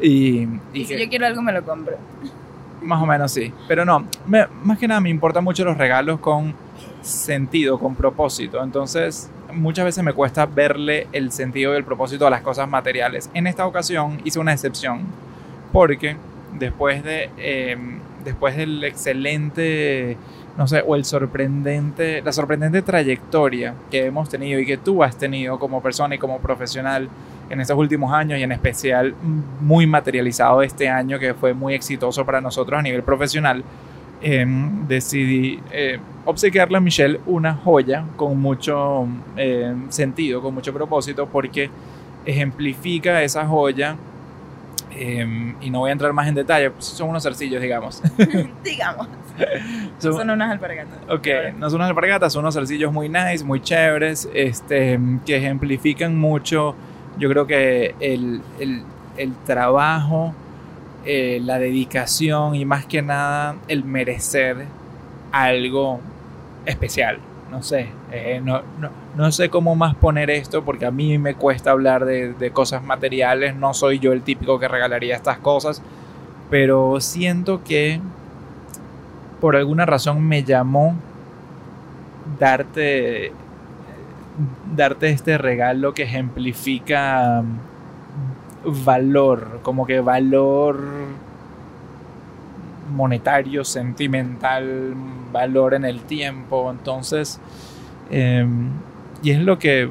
[0.00, 1.96] y, y Y si que- yo quiero algo, me lo compro.
[2.82, 3.52] Más o menos sí.
[3.68, 6.54] Pero no, me- más que nada me importan mucho los regalos con
[7.02, 8.62] sentido, con propósito.
[8.62, 13.30] Entonces, muchas veces me cuesta verle el sentido y el propósito a las cosas materiales.
[13.34, 15.00] En esta ocasión hice una excepción
[15.72, 16.16] porque
[16.58, 17.76] después de eh,
[18.24, 20.16] después del excelente
[20.56, 25.16] no sé o el sorprendente la sorprendente trayectoria que hemos tenido y que tú has
[25.16, 27.08] tenido como persona y como profesional
[27.50, 29.14] en estos últimos años y en especial
[29.60, 33.62] muy materializado este año que fue muy exitoso para nosotros a nivel profesional,
[34.22, 34.46] eh,
[34.88, 41.70] decidí eh, obsequiarle a Michelle una joya con mucho eh, sentido, con mucho propósito, porque
[42.24, 43.96] ejemplifica esa joya.
[44.96, 48.00] eh, y no voy a entrar más en detalle, son unos zarcillos, digamos.
[48.64, 49.08] Digamos.
[49.98, 50.98] Son- Son unas alpargatas.
[51.08, 51.26] Ok,
[51.58, 56.74] no son unas alpargatas, son unos zarcillos muy nice, muy chéveres, este, que ejemplifican mucho,
[57.18, 58.82] yo creo que el, el-
[59.16, 60.34] el trabajo,
[61.04, 64.66] eh, la dedicación y más que nada el merecer
[65.32, 66.00] algo
[66.66, 67.18] especial.
[67.50, 71.34] No sé, eh, no, no, no sé cómo más poner esto porque a mí me
[71.34, 75.80] cuesta hablar de, de cosas materiales, no soy yo el típico que regalaría estas cosas,
[76.50, 78.00] pero siento que
[79.44, 80.94] por alguna razón me llamó
[82.38, 83.32] darte
[84.74, 90.78] darte este regalo que ejemplifica mm, valor, como que valor
[92.94, 94.94] monetario, sentimental,
[95.32, 96.70] valor en el tiempo.
[96.70, 97.40] Entonces,
[98.10, 98.46] eh,
[99.22, 99.88] y es lo que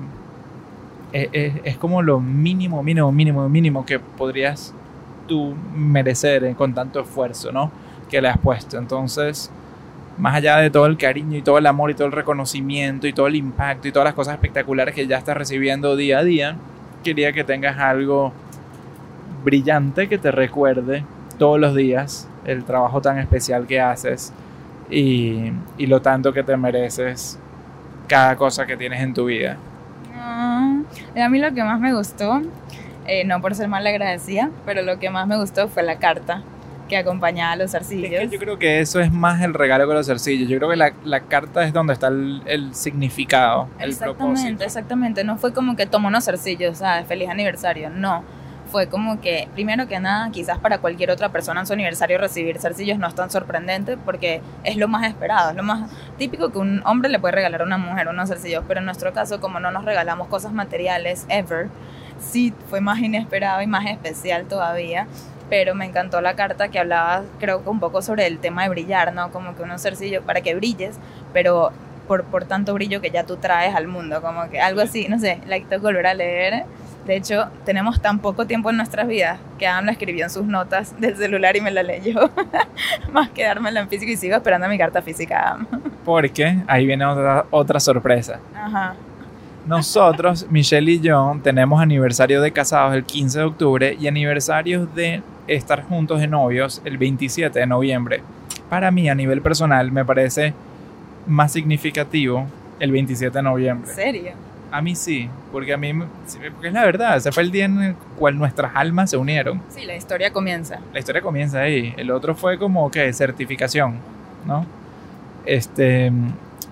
[1.11, 4.73] es, es- es como lo mínimo, mínimo, mínimo, mínimo que podrías
[5.27, 7.71] tú merecer eh, con tanto esfuerzo, ¿no?
[8.09, 8.77] Que le has puesto.
[8.77, 9.51] Entonces,
[10.17, 13.13] más allá de todo el cariño y todo el amor y todo el reconocimiento y
[13.13, 16.55] todo el impacto y todas las cosas espectaculares que ya estás recibiendo día a día,
[17.03, 18.33] quería que tengas algo
[19.43, 21.05] brillante que te recuerde
[21.37, 24.33] todos los días el trabajo tan especial que haces
[24.89, 27.39] y, y lo tanto que te mereces
[28.07, 29.57] cada cosa que tienes en tu vida.
[30.15, 30.81] Ah,
[31.15, 32.41] a mí lo que más me gustó
[33.05, 36.41] Eh, no por ser mal agradecida, pero lo que más me gustó fue la carta
[36.93, 38.11] que acompañaba a los zarcillos.
[38.11, 40.47] Es que yo creo que eso es más el regalo que los zarcillos.
[40.49, 44.63] Yo creo que la, la carta es donde está el, el significado, el exactamente, propósito.
[44.63, 45.23] exactamente.
[45.23, 47.07] No fue como que tomó unos zarcillos, ¿sabes?
[47.07, 47.89] Feliz aniversario.
[47.89, 48.23] No.
[48.71, 52.57] Fue como que, primero que nada, quizás para cualquier otra persona en su aniversario recibir
[52.59, 56.57] zarcillos no es tan sorprendente porque es lo más esperado, es lo más típico que
[56.57, 59.59] un hombre le puede regalar a una mujer unos zarcillos, pero en nuestro caso, como
[59.59, 61.67] no nos regalamos cosas materiales ever,
[62.19, 65.07] sí fue más inesperado y más especial todavía
[65.53, 68.69] pero me encantó la carta que hablaba, creo que un poco sobre el tema de
[68.69, 69.31] brillar, ¿no?
[69.31, 70.95] Como que unos zarcillos para que brilles,
[71.31, 71.71] pero
[72.07, 75.19] por, por tanto brillo que ya tú traes al mundo, como que algo así, no
[75.19, 76.65] sé, la que volver a leer.
[77.05, 80.47] De hecho, tenemos tan poco tiempo en nuestras vidas que Adam la escribió en sus
[80.47, 82.31] notas del celular y me la leyó.
[83.11, 85.49] Más que dármela en físico y sigo esperando mi carta física.
[85.49, 85.67] Adam.
[86.03, 88.39] Porque ahí viene otra, otra sorpresa.
[88.55, 88.95] Ajá.
[89.65, 95.21] Nosotros, Michelle y yo, tenemos aniversario de casados el 15 de octubre y aniversarios de
[95.47, 98.21] estar juntos de novios el 27 de noviembre.
[98.69, 100.53] Para mí, a nivel personal, me parece
[101.27, 102.45] más significativo
[102.79, 103.93] el 27 de ¿En noviembre.
[103.93, 104.31] serio?
[104.69, 105.93] A mí sí, porque a mí,
[106.53, 109.61] porque es la verdad, ese fue el día en el cual nuestras almas se unieron.
[109.69, 110.79] Sí, la historia comienza.
[110.91, 111.93] La historia comienza ahí.
[111.95, 113.97] El otro fue como que certificación,
[114.45, 114.65] ¿no?
[115.45, 116.11] Este,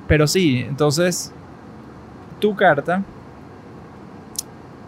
[0.07, 1.31] pero sí, entonces
[2.41, 3.01] tu carta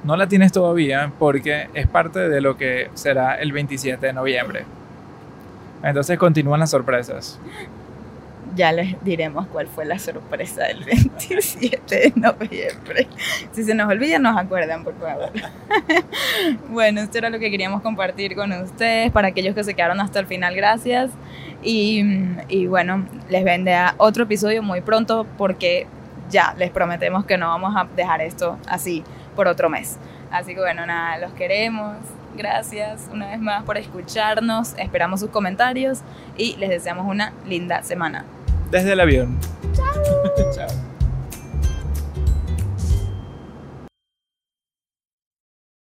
[0.04, 4.66] no la tienes todavía porque es parte de lo que será el 27 de noviembre.
[5.82, 7.40] Entonces continúan las sorpresas.
[8.56, 13.08] Ya les diremos cuál fue la sorpresa del 27 de noviembre.
[13.54, 15.32] Si se nos olvida, nos acuerdan, por favor.
[16.70, 19.12] bueno, esto era lo que queríamos compartir con ustedes.
[19.12, 21.12] Para aquellos que se quedaron hasta el final, gracias.
[21.64, 22.04] Y,
[22.50, 25.88] y bueno, les vendrá otro episodio muy pronto porque
[26.34, 29.04] ya les prometemos que no vamos a dejar esto así
[29.36, 29.98] por otro mes.
[30.32, 31.96] Así que bueno, nada, los queremos.
[32.36, 34.74] Gracias una vez más por escucharnos.
[34.78, 36.00] Esperamos sus comentarios
[36.36, 38.26] y les deseamos una linda semana.
[38.72, 39.38] Desde el avión.
[39.74, 40.52] Chao.
[40.56, 40.83] Chao.